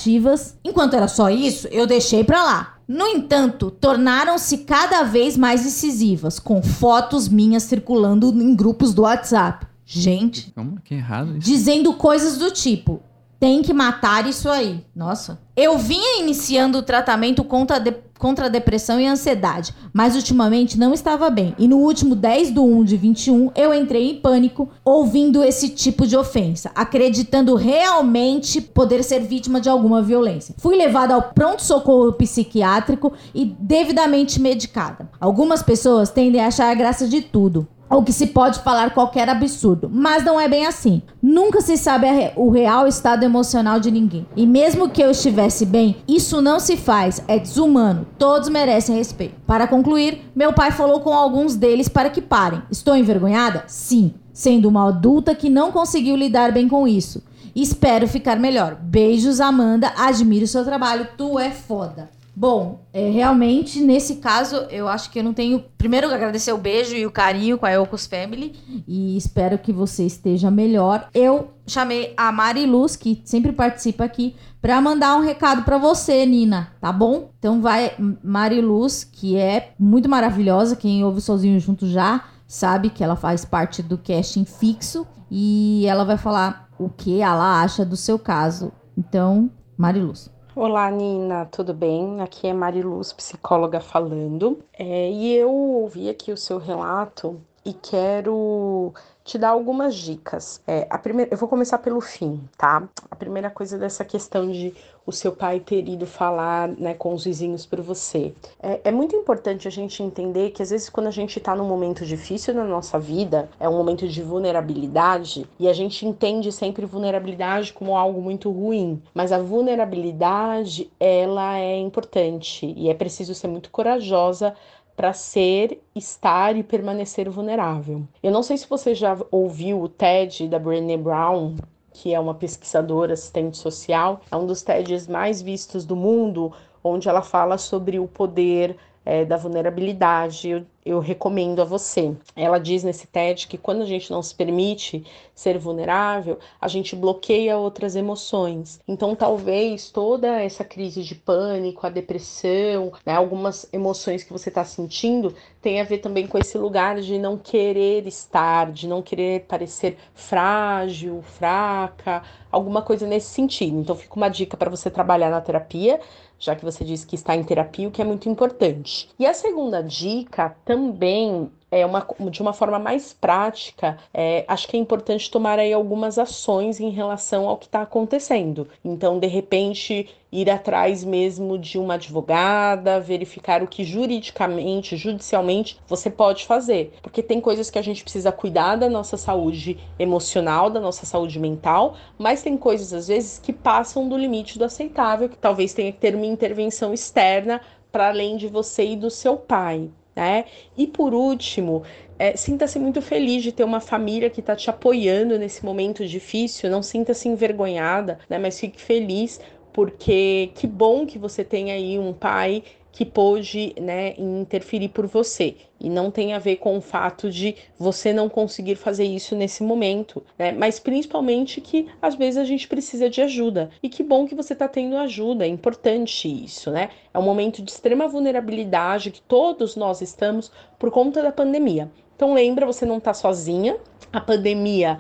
Enquanto 0.63 0.95
era 0.95 1.07
só 1.07 1.29
isso, 1.29 1.67
eu 1.67 1.85
deixei 1.87 2.23
pra 2.23 2.43
lá. 2.43 2.77
No 2.87 3.07
entanto, 3.07 3.71
tornaram-se 3.71 4.59
cada 4.59 5.03
vez 5.03 5.37
mais 5.37 5.65
incisivas, 5.65 6.39
com 6.39 6.61
fotos 6.61 7.29
minhas 7.29 7.63
circulando 7.63 8.29
em 8.31 8.53
grupos 8.55 8.93
do 8.93 9.03
WhatsApp. 9.03 9.65
Gente, 9.85 10.51
Como 10.55 10.79
que 10.81 10.95
errado 10.95 11.31
isso? 11.37 11.39
dizendo 11.49 11.93
coisas 11.93 12.37
do 12.37 12.51
tipo: 12.51 13.01
tem 13.41 13.63
que 13.63 13.73
matar 13.73 14.27
isso 14.27 14.47
aí. 14.47 14.85
Nossa. 14.95 15.39
Eu 15.57 15.75
vinha 15.79 16.19
iniciando 16.19 16.77
o 16.77 16.83
tratamento 16.83 17.43
contra 17.43 17.79
de- 17.79 17.95
contra 18.19 18.45
a 18.45 18.49
depressão 18.49 18.99
e 18.99 19.07
ansiedade, 19.07 19.73
mas 19.91 20.15
ultimamente 20.15 20.77
não 20.77 20.93
estava 20.93 21.27
bem. 21.31 21.55
E 21.57 21.67
no 21.67 21.77
último 21.77 22.13
10 22.13 22.53
de 22.53 22.59
1 22.59 22.83
de 22.83 22.95
21, 22.95 23.49
eu 23.55 23.73
entrei 23.73 24.11
em 24.11 24.15
pânico 24.21 24.69
ouvindo 24.85 25.43
esse 25.43 25.69
tipo 25.69 26.05
de 26.05 26.15
ofensa, 26.15 26.69
acreditando 26.75 27.55
realmente 27.55 28.61
poder 28.61 29.03
ser 29.03 29.21
vítima 29.21 29.59
de 29.59 29.69
alguma 29.69 30.03
violência. 30.03 30.53
Fui 30.59 30.77
levada 30.77 31.15
ao 31.15 31.23
pronto-socorro 31.33 32.13
psiquiátrico 32.13 33.11
e 33.33 33.43
devidamente 33.59 34.39
medicada. 34.39 35.09
Algumas 35.19 35.63
pessoas 35.63 36.11
tendem 36.11 36.41
a 36.41 36.47
achar 36.47 36.75
graça 36.75 37.07
de 37.07 37.21
tudo 37.23 37.67
ou 37.91 38.01
que 38.03 38.13
se 38.13 38.27
pode 38.27 38.59
falar 38.61 38.91
qualquer 38.93 39.27
absurdo, 39.29 39.89
mas 39.93 40.23
não 40.23 40.39
é 40.39 40.47
bem 40.47 40.65
assim. 40.65 41.01
Nunca 41.21 41.59
se 41.61 41.75
sabe 41.77 42.07
re- 42.07 42.31
o 42.35 42.49
real 42.49 42.87
estado 42.87 43.23
emocional 43.23 43.79
de 43.79 43.91
ninguém. 43.91 44.25
E 44.35 44.47
mesmo 44.47 44.89
que 44.89 45.01
eu 45.03 45.11
estivesse 45.11 45.65
bem, 45.65 45.97
isso 46.07 46.41
não 46.41 46.59
se 46.59 46.77
faz, 46.77 47.21
é 47.27 47.37
desumano. 47.37 48.07
Todos 48.17 48.47
merecem 48.49 48.95
respeito. 48.95 49.35
Para 49.45 49.67
concluir, 49.67 50.31
meu 50.35 50.53
pai 50.53 50.71
falou 50.71 51.01
com 51.01 51.13
alguns 51.13 51.55
deles 51.55 51.89
para 51.89 52.09
que 52.09 52.21
parem. 52.21 52.61
Estou 52.71 52.95
envergonhada? 52.95 53.65
Sim, 53.67 54.13
sendo 54.31 54.69
uma 54.69 54.87
adulta 54.87 55.35
que 55.35 55.49
não 55.49 55.71
conseguiu 55.71 56.15
lidar 56.15 56.51
bem 56.51 56.67
com 56.69 56.87
isso. 56.87 57.21
Espero 57.53 58.07
ficar 58.07 58.37
melhor. 58.39 58.75
Beijos, 58.81 59.41
Amanda. 59.41 59.91
Admiro 59.97 60.47
seu 60.47 60.63
trabalho. 60.63 61.05
Tu 61.17 61.37
é 61.37 61.51
foda. 61.51 62.09
Bom, 62.33 62.85
é, 62.93 63.09
realmente, 63.09 63.81
nesse 63.81 64.15
caso, 64.15 64.55
eu 64.69 64.87
acho 64.87 65.11
que 65.11 65.19
eu 65.19 65.23
não 65.23 65.33
tenho. 65.33 65.63
Primeiro, 65.77 66.07
agradecer 66.07 66.53
o 66.53 66.57
beijo 66.57 66.95
e 66.95 67.05
o 67.05 67.11
carinho 67.11 67.57
com 67.57 67.65
a 67.65 67.71
Elcos 67.71 68.05
Family. 68.05 68.55
E 68.87 69.17
espero 69.17 69.57
que 69.57 69.73
você 69.73 70.05
esteja 70.05 70.49
melhor. 70.49 71.09
Eu 71.13 71.51
chamei 71.67 72.13
a 72.15 72.31
Mari 72.31 72.65
Luz, 72.65 72.95
que 72.95 73.21
sempre 73.25 73.51
participa 73.51 74.05
aqui, 74.05 74.35
para 74.61 74.79
mandar 74.79 75.17
um 75.17 75.21
recado 75.21 75.63
para 75.63 75.77
você, 75.77 76.25
Nina, 76.25 76.71
tá 76.79 76.91
bom? 76.91 77.31
Então 77.37 77.61
vai, 77.61 77.93
Mari 78.23 78.61
Luz, 78.61 79.03
que 79.03 79.35
é 79.35 79.73
muito 79.77 80.07
maravilhosa. 80.07 80.75
Quem 80.75 81.03
ouve 81.03 81.19
sozinho 81.19 81.59
junto 81.59 81.87
já 81.87 82.23
sabe 82.47 82.89
que 82.89 83.03
ela 83.03 83.15
faz 83.15 83.43
parte 83.43 83.83
do 83.83 83.97
casting 83.97 84.45
fixo. 84.45 85.05
E 85.29 85.85
ela 85.85 86.03
vai 86.03 86.17
falar 86.17 86.69
o 86.77 86.89
que 86.89 87.21
ela 87.21 87.61
acha 87.61 87.85
do 87.85 87.95
seu 87.95 88.17
caso. 88.17 88.71
Então, 88.97 89.49
Mari 89.77 90.01
Luz. 90.01 90.29
Olá, 90.63 90.91
Nina, 90.91 91.47
tudo 91.47 91.73
bem? 91.73 92.21
Aqui 92.21 92.45
é 92.45 92.53
Mariluz, 92.53 93.11
psicóloga 93.11 93.79
falando. 93.81 94.63
É, 94.77 95.09
e 95.09 95.33
eu 95.33 95.51
ouvi 95.51 96.07
aqui 96.07 96.31
o 96.31 96.37
seu 96.37 96.59
relato 96.59 97.41
e 97.65 97.73
quero 97.73 98.93
te 99.31 99.37
dar 99.37 99.49
algumas 99.49 99.95
dicas. 99.95 100.61
É, 100.67 100.85
a 100.89 100.97
primeira, 100.97 101.33
eu 101.33 101.37
vou 101.37 101.47
começar 101.47 101.77
pelo 101.77 102.01
fim, 102.01 102.41
tá? 102.57 102.83
A 103.09 103.15
primeira 103.15 103.49
coisa 103.49 103.77
dessa 103.77 104.03
questão 104.03 104.51
de 104.51 104.73
o 105.05 105.11
seu 105.11 105.31
pai 105.31 105.59
ter 105.59 105.87
ido 105.87 106.05
falar 106.05 106.67
né, 106.67 106.93
com 106.93 107.13
os 107.13 107.23
vizinhos 107.23 107.65
por 107.65 107.81
você. 107.81 108.33
É, 108.61 108.81
é 108.83 108.91
muito 108.91 109.15
importante 109.15 109.67
a 109.67 109.71
gente 109.71 110.03
entender 110.03 110.51
que 110.51 110.61
às 110.61 110.69
vezes 110.69 110.89
quando 110.89 111.07
a 111.07 111.11
gente 111.11 111.37
está 111.37 111.55
num 111.55 111.67
momento 111.67 112.05
difícil 112.05 112.53
na 112.53 112.65
nossa 112.65 112.99
vida, 112.99 113.49
é 113.59 113.67
um 113.67 113.75
momento 113.75 114.07
de 114.07 114.21
vulnerabilidade, 114.21 115.47
e 115.57 115.67
a 115.67 115.73
gente 115.73 116.05
entende 116.05 116.51
sempre 116.51 116.85
vulnerabilidade 116.85 117.73
como 117.73 117.95
algo 117.95 118.21
muito 118.21 118.51
ruim, 118.51 119.01
mas 119.13 119.31
a 119.31 119.39
vulnerabilidade 119.39 120.91
ela 120.99 121.57
é 121.57 121.77
importante 121.77 122.73
e 122.77 122.89
é 122.89 122.93
preciso 122.93 123.33
ser 123.33 123.47
muito 123.47 123.71
corajosa 123.71 124.53
para 125.01 125.13
ser, 125.13 125.81
estar 125.95 126.55
e 126.55 126.61
permanecer 126.61 127.27
vulnerável. 127.27 128.03
Eu 128.21 128.31
não 128.31 128.43
sei 128.43 128.55
se 128.55 128.69
você 128.69 128.93
já 128.93 129.17
ouviu 129.31 129.81
o 129.81 129.89
TED 129.89 130.47
da 130.47 130.59
Brené 130.59 130.95
Brown, 130.95 131.55
que 131.91 132.13
é 132.13 132.19
uma 132.19 132.35
pesquisadora 132.35 133.13
assistente 133.13 133.57
social, 133.57 134.21
é 134.29 134.35
um 134.35 134.45
dos 134.45 134.61
TEDs 134.61 135.07
mais 135.07 135.41
vistos 135.41 135.85
do 135.85 135.95
mundo, 135.95 136.53
onde 136.83 137.09
ela 137.09 137.23
fala 137.23 137.57
sobre 137.57 137.97
o 137.97 138.07
poder 138.07 138.77
é, 139.03 139.25
da 139.25 139.35
vulnerabilidade, 139.35 140.49
eu, 140.49 140.65
eu, 140.85 140.99
recomendo 140.99 141.61
a 141.61 141.65
você. 141.65 142.15
Ela 142.35 142.59
diz 142.59 142.83
nesse 142.83 143.07
TED 143.07 143.47
que 143.47 143.57
quando 143.57 143.81
a 143.81 143.85
gente 143.85 144.11
não 144.11 144.21
se 144.21 144.33
permite 144.33 145.03
ser 145.33 145.57
vulnerável, 145.57 146.37
a 146.59 146.67
gente 146.67 146.95
bloqueia 146.95 147.57
outras 147.57 147.95
emoções. 147.95 148.79
Então, 148.87 149.15
talvez 149.15 149.89
toda 149.89 150.39
essa 150.39 150.63
crise 150.63 151.01
de 151.03 151.15
pânico, 151.15 151.85
a 151.85 151.89
depressão, 151.89 152.93
né, 153.05 153.13
algumas 153.13 153.67
emoções 153.73 154.23
que 154.23 154.31
você 154.31 154.49
está 154.49 154.63
sentindo, 154.63 155.33
tenha 155.61 155.81
a 155.81 155.85
ver 155.85 155.97
também 155.97 156.27
com 156.27 156.37
esse 156.37 156.57
lugar 156.57 157.01
de 157.01 157.17
não 157.17 157.37
querer 157.37 158.05
estar, 158.05 158.71
de 158.71 158.87
não 158.87 159.01
querer 159.01 159.45
parecer 159.47 159.97
frágil, 160.13 161.23
fraca, 161.23 162.21
alguma 162.51 162.83
coisa 162.83 163.07
nesse 163.07 163.29
sentido. 163.29 163.79
Então, 163.79 163.95
fica 163.95 164.15
uma 164.15 164.29
dica 164.29 164.55
para 164.55 164.69
você 164.69 164.91
trabalhar 164.91 165.31
na 165.31 165.41
terapia 165.41 165.99
já 166.41 166.55
que 166.55 166.65
você 166.65 166.83
disse 166.83 167.05
que 167.05 167.15
está 167.15 167.35
em 167.35 167.43
terapia, 167.43 167.87
o 167.87 167.91
que 167.91 168.01
é 168.01 168.05
muito 168.05 168.27
importante. 168.27 169.07
E 169.17 169.27
a 169.27 169.33
segunda 169.33 169.81
dica 169.81 170.55
também 170.65 171.49
é 171.71 171.85
uma, 171.85 172.05
de 172.29 172.41
uma 172.41 172.51
forma 172.51 172.77
mais 172.77 173.13
prática, 173.13 173.97
é, 174.13 174.43
acho 174.45 174.67
que 174.67 174.75
é 174.75 174.79
importante 174.79 175.31
tomar 175.31 175.57
aí 175.57 175.71
algumas 175.71 176.19
ações 176.19 176.81
em 176.81 176.89
relação 176.89 177.47
ao 177.47 177.57
que 177.57 177.65
está 177.65 177.81
acontecendo. 177.81 178.67
Então, 178.83 179.17
de 179.17 179.27
repente, 179.27 180.09
ir 180.29 180.49
atrás 180.49 181.03
mesmo 181.03 181.57
de 181.57 181.79
uma 181.79 181.93
advogada, 181.93 182.99
verificar 182.99 183.63
o 183.63 183.67
que 183.67 183.85
juridicamente, 183.85 184.97
judicialmente 184.97 185.79
você 185.87 186.09
pode 186.09 186.45
fazer. 186.45 186.93
Porque 187.01 187.23
tem 187.23 187.39
coisas 187.39 187.69
que 187.69 187.79
a 187.79 187.81
gente 187.81 188.03
precisa 188.03 188.33
cuidar 188.33 188.75
da 188.75 188.89
nossa 188.89 189.15
saúde 189.15 189.79
emocional, 189.97 190.69
da 190.69 190.79
nossa 190.79 191.05
saúde 191.05 191.39
mental, 191.39 191.95
mas 192.17 192.43
tem 192.43 192.57
coisas 192.57 192.91
às 192.91 193.07
vezes 193.07 193.39
que 193.39 193.53
passam 193.53 194.09
do 194.09 194.17
limite 194.17 194.59
do 194.59 194.65
aceitável, 194.65 195.29
que 195.29 195.37
talvez 195.37 195.73
tenha 195.73 195.91
que 195.93 195.99
ter 195.99 196.15
uma 196.15 196.25
intervenção 196.25 196.93
externa 196.93 197.61
para 197.91 198.09
além 198.09 198.35
de 198.35 198.47
você 198.47 198.85
e 198.85 198.95
do 198.97 199.09
seu 199.09 199.37
pai 199.37 199.89
né? 200.21 200.45
E 200.77 200.85
por 200.85 201.15
último, 201.15 201.81
é, 202.19 202.37
sinta-se 202.37 202.77
muito 202.77 203.01
feliz 203.01 203.41
de 203.41 203.51
ter 203.51 203.63
uma 203.63 203.79
família 203.79 204.29
que 204.29 204.39
está 204.39 204.55
te 204.55 204.69
apoiando 204.69 205.39
nesse 205.39 205.65
momento 205.65 206.05
difícil, 206.05 206.69
não 206.69 206.83
sinta-se 206.83 207.27
envergonhada, 207.27 208.19
né? 208.29 208.37
Mas 208.37 208.59
fique 208.59 208.79
feliz 208.79 209.41
porque 209.73 210.51
que 210.53 210.67
bom 210.67 211.07
que 211.07 211.17
você 211.17 211.43
tem 211.43 211.71
aí 211.71 211.97
um 211.97 212.13
pai 212.13 212.63
que 212.91 213.05
pôde 213.05 213.73
né, 213.79 214.13
interferir 214.17 214.89
por 214.89 215.07
você. 215.07 215.55
E 215.79 215.89
não 215.89 216.11
tem 216.11 216.33
a 216.33 216.39
ver 216.39 216.57
com 216.57 216.77
o 216.77 216.81
fato 216.81 217.31
de 217.31 217.55
você 217.79 218.13
não 218.13 218.29
conseguir 218.29 218.75
fazer 218.75 219.05
isso 219.05 219.35
nesse 219.35 219.63
momento, 219.63 220.23
né? 220.37 220.51
Mas 220.51 220.79
principalmente 220.79 221.59
que 221.59 221.87
às 222.01 222.15
vezes 222.15 222.37
a 222.37 222.43
gente 222.43 222.67
precisa 222.67 223.09
de 223.09 223.21
ajuda. 223.21 223.71
E 223.81 223.89
que 223.89 224.03
bom 224.03 224.27
que 224.27 224.35
você 224.35 224.53
está 224.53 224.67
tendo 224.67 224.97
ajuda, 224.97 225.45
é 225.45 225.47
importante 225.47 226.27
isso, 226.27 226.69
né? 226.69 226.89
É 227.13 227.17
um 227.17 227.23
momento 227.23 227.61
de 227.61 227.71
extrema 227.71 228.07
vulnerabilidade 228.07 229.09
que 229.09 229.21
todos 229.21 229.75
nós 229.75 230.01
estamos 230.01 230.51
por 230.77 230.91
conta 230.91 231.23
da 231.23 231.31
pandemia. 231.31 231.89
Então 232.15 232.33
lembra, 232.33 232.65
você 232.65 232.85
não 232.85 232.97
está 232.97 233.13
sozinha. 233.13 233.77
A 234.13 234.21
pandemia 234.21 234.99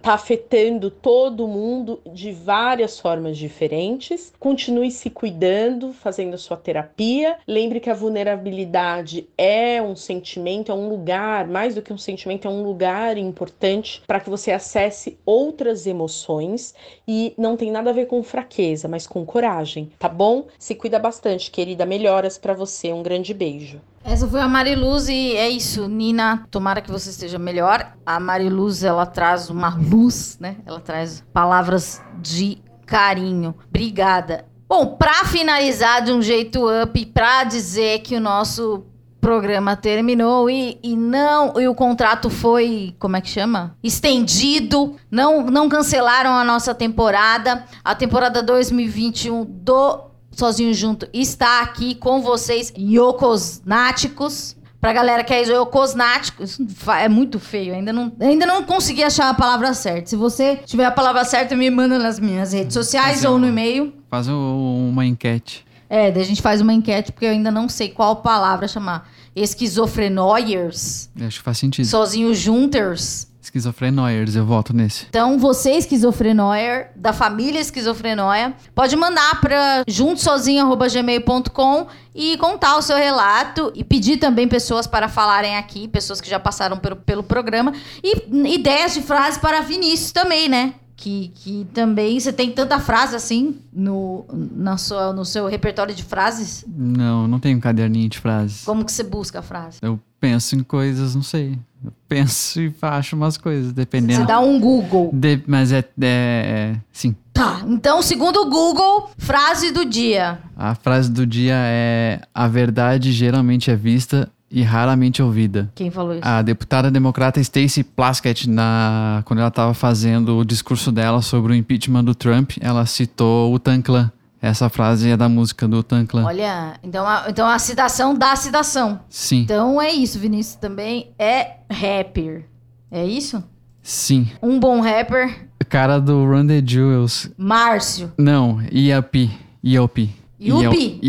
está 0.00 0.14
afetando 0.14 0.90
todo 0.90 1.46
mundo 1.46 2.00
de 2.10 2.32
várias 2.32 2.98
formas 2.98 3.36
diferentes. 3.36 4.32
Continue 4.40 4.90
se 4.90 5.10
cuidando, 5.10 5.92
fazendo 5.92 6.38
sua 6.38 6.56
terapia. 6.56 7.36
Lembre 7.46 7.80
que 7.80 7.90
a 7.90 7.94
vulnerabilidade 7.94 9.28
é 9.36 9.80
um 9.82 9.94
sentimento, 9.94 10.72
é 10.72 10.74
um 10.74 10.88
lugar, 10.88 11.46
mais 11.46 11.74
do 11.74 11.82
que 11.82 11.92
um 11.92 11.98
sentimento, 11.98 12.48
é 12.48 12.50
um 12.50 12.62
lugar 12.62 13.18
importante 13.18 14.02
para 14.06 14.20
que 14.20 14.30
você 14.30 14.50
acesse 14.50 15.18
outras 15.24 15.86
emoções 15.86 16.74
e 17.06 17.34
não 17.36 17.54
tem 17.54 17.70
nada 17.70 17.90
a 17.90 17.94
ver 17.94 18.06
com 18.06 18.22
fraqueza, 18.22 18.88
mas 18.88 19.06
com 19.06 19.24
coragem, 19.26 19.92
tá 19.98 20.08
bom? 20.08 20.46
Se 20.58 20.74
cuida 20.74 20.98
bastante, 20.98 21.50
querida. 21.50 21.84
Melhoras 21.84 22.38
para 22.38 22.54
você. 22.54 22.90
Um 22.90 23.02
grande 23.02 23.34
beijo. 23.34 23.80
Essa 24.02 24.26
foi 24.26 24.40
a 24.40 24.48
Mariluz 24.48 25.08
e 25.08 25.36
é 25.36 25.48
isso, 25.48 25.86
Nina. 25.86 26.46
Tomara 26.50 26.80
que 26.80 26.90
você 26.90 27.10
esteja 27.10 27.38
melhor. 27.38 27.92
A 28.04 28.18
Mariluz, 28.18 28.82
ela 28.82 29.04
traz 29.04 29.50
uma 29.50 29.76
luz, 29.76 30.38
né? 30.40 30.56
Ela 30.64 30.80
traz 30.80 31.22
palavras 31.32 32.00
de 32.18 32.58
carinho. 32.86 33.54
Obrigada. 33.68 34.46
Bom, 34.68 34.96
para 34.96 35.24
finalizar 35.24 36.02
de 36.02 36.12
um 36.12 36.22
jeito 36.22 36.60
up, 36.82 37.06
para 37.06 37.44
dizer 37.44 38.00
que 38.00 38.16
o 38.16 38.20
nosso 38.20 38.84
programa 39.20 39.76
terminou 39.76 40.48
e, 40.48 40.78
e 40.82 40.96
não 40.96 41.60
e 41.60 41.68
o 41.68 41.74
contrato 41.74 42.30
foi 42.30 42.94
como 42.98 43.16
é 43.16 43.20
que 43.20 43.28
chama 43.28 43.76
estendido 43.82 44.96
não 45.10 45.44
não 45.44 45.68
cancelaram 45.68 46.30
a 46.30 46.42
nossa 46.42 46.74
temporada 46.74 47.64
a 47.84 47.94
temporada 47.94 48.42
2021 48.42 49.44
do 49.44 50.09
Sozinho 50.40 50.72
Junto 50.72 51.06
está 51.12 51.60
aqui 51.60 51.94
com 51.94 52.22
vocês, 52.22 52.72
Yokosnáticos. 52.78 54.56
Pra 54.80 54.94
galera 54.94 55.22
que 55.22 55.34
é 55.34 55.42
Yokosnáticos, 55.46 56.58
é 56.98 57.06
muito 57.06 57.38
feio, 57.38 57.74
ainda 57.74 57.92
não, 57.92 58.10
ainda 58.18 58.46
não 58.46 58.62
consegui 58.64 59.04
achar 59.04 59.28
a 59.28 59.34
palavra 59.34 59.74
certa. 59.74 60.08
Se 60.08 60.16
você 60.16 60.56
tiver 60.64 60.86
a 60.86 60.90
palavra 60.90 61.22
certa, 61.26 61.54
me 61.54 61.68
manda 61.68 61.98
nas 61.98 62.18
minhas 62.18 62.54
redes 62.54 62.72
sociais 62.72 63.16
Fazer 63.16 63.28
ou 63.28 63.38
no 63.38 63.46
e-mail. 63.48 63.92
Faz 64.08 64.26
um- 64.28 64.88
uma 64.88 65.04
enquete. 65.04 65.66
É, 65.90 66.10
daí 66.10 66.22
a 66.22 66.24
gente 66.24 66.40
faz 66.40 66.62
uma 66.62 66.72
enquete, 66.72 67.12
porque 67.12 67.26
eu 67.26 67.30
ainda 67.32 67.50
não 67.50 67.68
sei 67.68 67.90
qual 67.90 68.16
palavra 68.16 68.66
chamar. 68.66 69.06
Esquizofrenoiers, 69.36 71.10
Acho 71.20 71.38
que 71.40 71.44
faz 71.44 71.58
sentido. 71.58 71.84
sozinho 71.86 72.34
junters. 72.34 73.28
Esquizofrenoiers, 73.50 74.36
eu 74.36 74.46
voto 74.46 74.72
nesse. 74.72 75.06
Então, 75.08 75.36
você, 75.36 75.72
esquizofrenoia, 75.72 76.88
da 76.94 77.12
família 77.12 77.58
esquizofrenóia, 77.58 78.54
pode 78.72 78.94
mandar 78.94 79.40
para 79.40 79.82
juntosozinho.gmail.com 79.88 81.88
e 82.14 82.36
contar 82.36 82.76
o 82.76 82.82
seu 82.82 82.96
relato 82.96 83.72
e 83.74 83.82
pedir 83.82 84.18
também 84.18 84.46
pessoas 84.46 84.86
para 84.86 85.08
falarem 85.08 85.56
aqui, 85.56 85.88
pessoas 85.88 86.20
que 86.20 86.30
já 86.30 86.38
passaram 86.38 86.78
pelo, 86.78 86.94
pelo 86.94 87.24
programa. 87.24 87.72
E 88.04 88.54
ideias 88.54 88.94
de 88.94 89.02
frases 89.02 89.40
para 89.40 89.62
Vinícius 89.62 90.12
também, 90.12 90.48
né? 90.48 90.74
Que, 90.94 91.32
que 91.34 91.66
também 91.74 92.20
você 92.20 92.32
tem 92.32 92.52
tanta 92.52 92.78
frase 92.78 93.16
assim 93.16 93.58
no, 93.72 94.26
na 94.32 94.76
sua, 94.76 95.12
no 95.12 95.24
seu 95.24 95.48
repertório 95.48 95.92
de 95.94 96.04
frases. 96.04 96.64
Não, 96.68 97.26
não 97.26 97.40
tenho 97.40 97.58
um 97.58 97.60
caderninho 97.60 98.08
de 98.08 98.20
frases. 98.20 98.62
Como 98.64 98.84
que 98.84 98.92
você 98.92 99.02
busca 99.02 99.40
a 99.40 99.42
frase? 99.42 99.78
Eu 99.82 99.98
penso 100.20 100.54
em 100.54 100.62
coisas, 100.62 101.16
não 101.16 101.22
sei. 101.22 101.58
Eu 101.84 101.92
penso 102.08 102.60
e 102.60 102.72
acho 102.82 103.16
umas 103.16 103.36
coisas, 103.38 103.72
dependendo. 103.72 104.20
Você 104.20 104.26
dá 104.26 104.40
um 104.40 104.60
Google. 104.60 105.10
De- 105.12 105.42
mas 105.46 105.72
é, 105.72 105.78
é, 105.78 105.84
é- 106.02 106.76
Sim. 106.92 107.14
Tá, 107.32 107.62
então, 107.66 108.02
segundo 108.02 108.36
o 108.42 108.50
Google, 108.50 109.08
frase 109.16 109.70
do 109.72 109.84
dia. 109.86 110.38
A 110.56 110.74
frase 110.74 111.10
do 111.10 111.26
dia 111.26 111.54
é: 111.56 112.20
A 112.34 112.46
verdade 112.48 113.12
geralmente 113.12 113.70
é 113.70 113.76
vista 113.76 114.28
e 114.50 114.62
raramente 114.62 115.22
ouvida. 115.22 115.70
Quem 115.74 115.90
falou 115.90 116.12
isso? 116.14 116.22
A 116.26 116.42
deputada 116.42 116.90
democrata 116.90 117.42
Stacey 117.42 117.84
Plaskett, 117.84 118.50
na, 118.50 119.22
quando 119.24 119.38
ela 119.38 119.48
estava 119.48 119.72
fazendo 119.72 120.36
o 120.38 120.44
discurso 120.44 120.90
dela 120.92 121.22
sobre 121.22 121.52
o 121.52 121.54
impeachment 121.54 122.04
do 122.04 122.14
Trump, 122.14 122.52
ela 122.60 122.84
citou 122.84 123.54
o 123.54 123.58
Tan 123.60 123.80
Clan, 123.80 124.10
Essa 124.42 124.68
frase 124.68 125.10
é 125.10 125.16
da 125.16 125.28
música 125.28 125.68
do 125.68 125.82
Tanclan. 125.82 126.24
Olha, 126.24 126.74
então 126.82 127.06
a, 127.06 127.26
então 127.28 127.46
a 127.46 127.58
citação 127.58 128.14
da 128.14 128.34
citação. 128.36 129.00
Sim, 129.08 129.40
Então 129.40 129.80
é 129.80 129.92
isso, 129.92 130.18
Vinícius 130.18 130.56
também 130.56 131.12
é 131.18 131.58
rapper. 131.70 132.46
É 132.90 133.04
isso? 133.04 133.42
sim. 133.82 134.30
Um 134.42 134.58
bom 134.60 134.80
rapper, 134.80 135.48
cara 135.70 136.00
do 136.00 136.24
Run 136.24 136.46
the 136.48 136.60
Jewels. 136.66 137.30
Márcio. 137.38 138.12
Não, 138.18 138.60
ILP. 138.72 139.30
ILP. 139.62 140.10
IUP? 140.40 141.00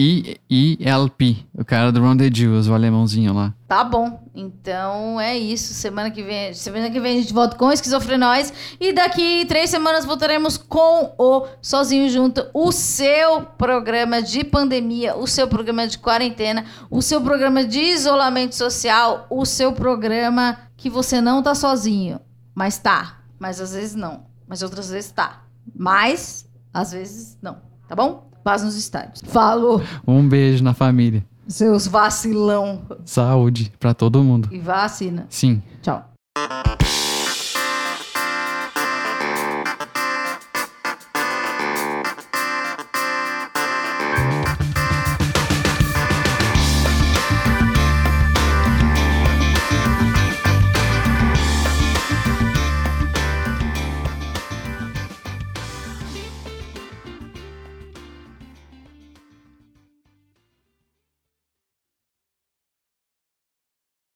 ILP. 0.50 1.48
O 1.58 1.64
cara 1.64 1.90
do 1.90 2.02
Run 2.02 2.18
the 2.18 2.30
Jewels, 2.32 2.68
o 2.68 2.74
alemãozinho 2.74 3.34
lá. 3.34 3.54
Tá 3.66 3.82
bom. 3.82 4.22
Então 4.36 5.20
é 5.20 5.38
isso. 5.38 5.74
Semana 5.74 6.12
que 6.12 6.22
vem, 6.22 6.54
semana 6.54 6.90
que 6.90 7.00
vem 7.00 7.18
a 7.18 7.22
gente 7.22 7.34
volta 7.34 7.56
com 7.56 7.72
Esquizofrenóis. 7.72 8.54
E 8.78 8.92
daqui 8.92 9.46
três 9.46 9.70
semanas 9.70 10.04
voltaremos 10.04 10.58
com 10.58 11.14
o 11.18 11.48
Sozinho 11.62 12.10
Junto, 12.10 12.46
o 12.54 12.74
seu 12.74 13.44
programa 13.58 14.22
de 14.22 14.44
pandemia, 14.44 15.16
o 15.16 15.26
seu 15.26 15.48
programa 15.48 15.88
de 15.88 15.98
quarentena, 15.98 16.66
o 16.90 17.02
seu 17.02 17.22
programa 17.22 17.64
de 17.64 17.80
isolamento 17.80 18.56
social, 18.56 19.28
o 19.30 19.46
seu 19.46 19.72
programa 19.72 20.58
que 20.76 20.90
você 20.90 21.22
não 21.22 21.42
tá 21.42 21.56
sozinho. 21.56 22.20
Mas 22.54 22.78
tá. 22.78 23.22
Mas 23.40 23.62
às 23.62 23.74
vezes 23.74 23.96
não. 23.96 24.26
Mas 24.46 24.62
outras 24.62 24.90
vezes 24.90 25.12
tá. 25.12 25.44
Mas 25.74 26.46
às 26.74 26.92
vezes 26.92 27.38
não. 27.42 27.62
Tá 27.88 27.96
bom? 27.96 28.31
Paz 28.44 28.64
nos 28.64 28.76
estádios. 28.76 29.22
Falou, 29.28 29.82
Um 30.08 30.28
beijo 30.28 30.64
na 30.64 30.74
família. 30.74 31.24
seus 31.48 31.88
vacilão. 31.88 32.82
Saúde 33.06 33.72
pra 33.80 33.94
todo 33.94 34.24
mundo. 34.24 34.50
E 34.52 34.60
vacina. 34.60 35.26
Sim. 35.30 35.62
Tchau. 35.82 36.11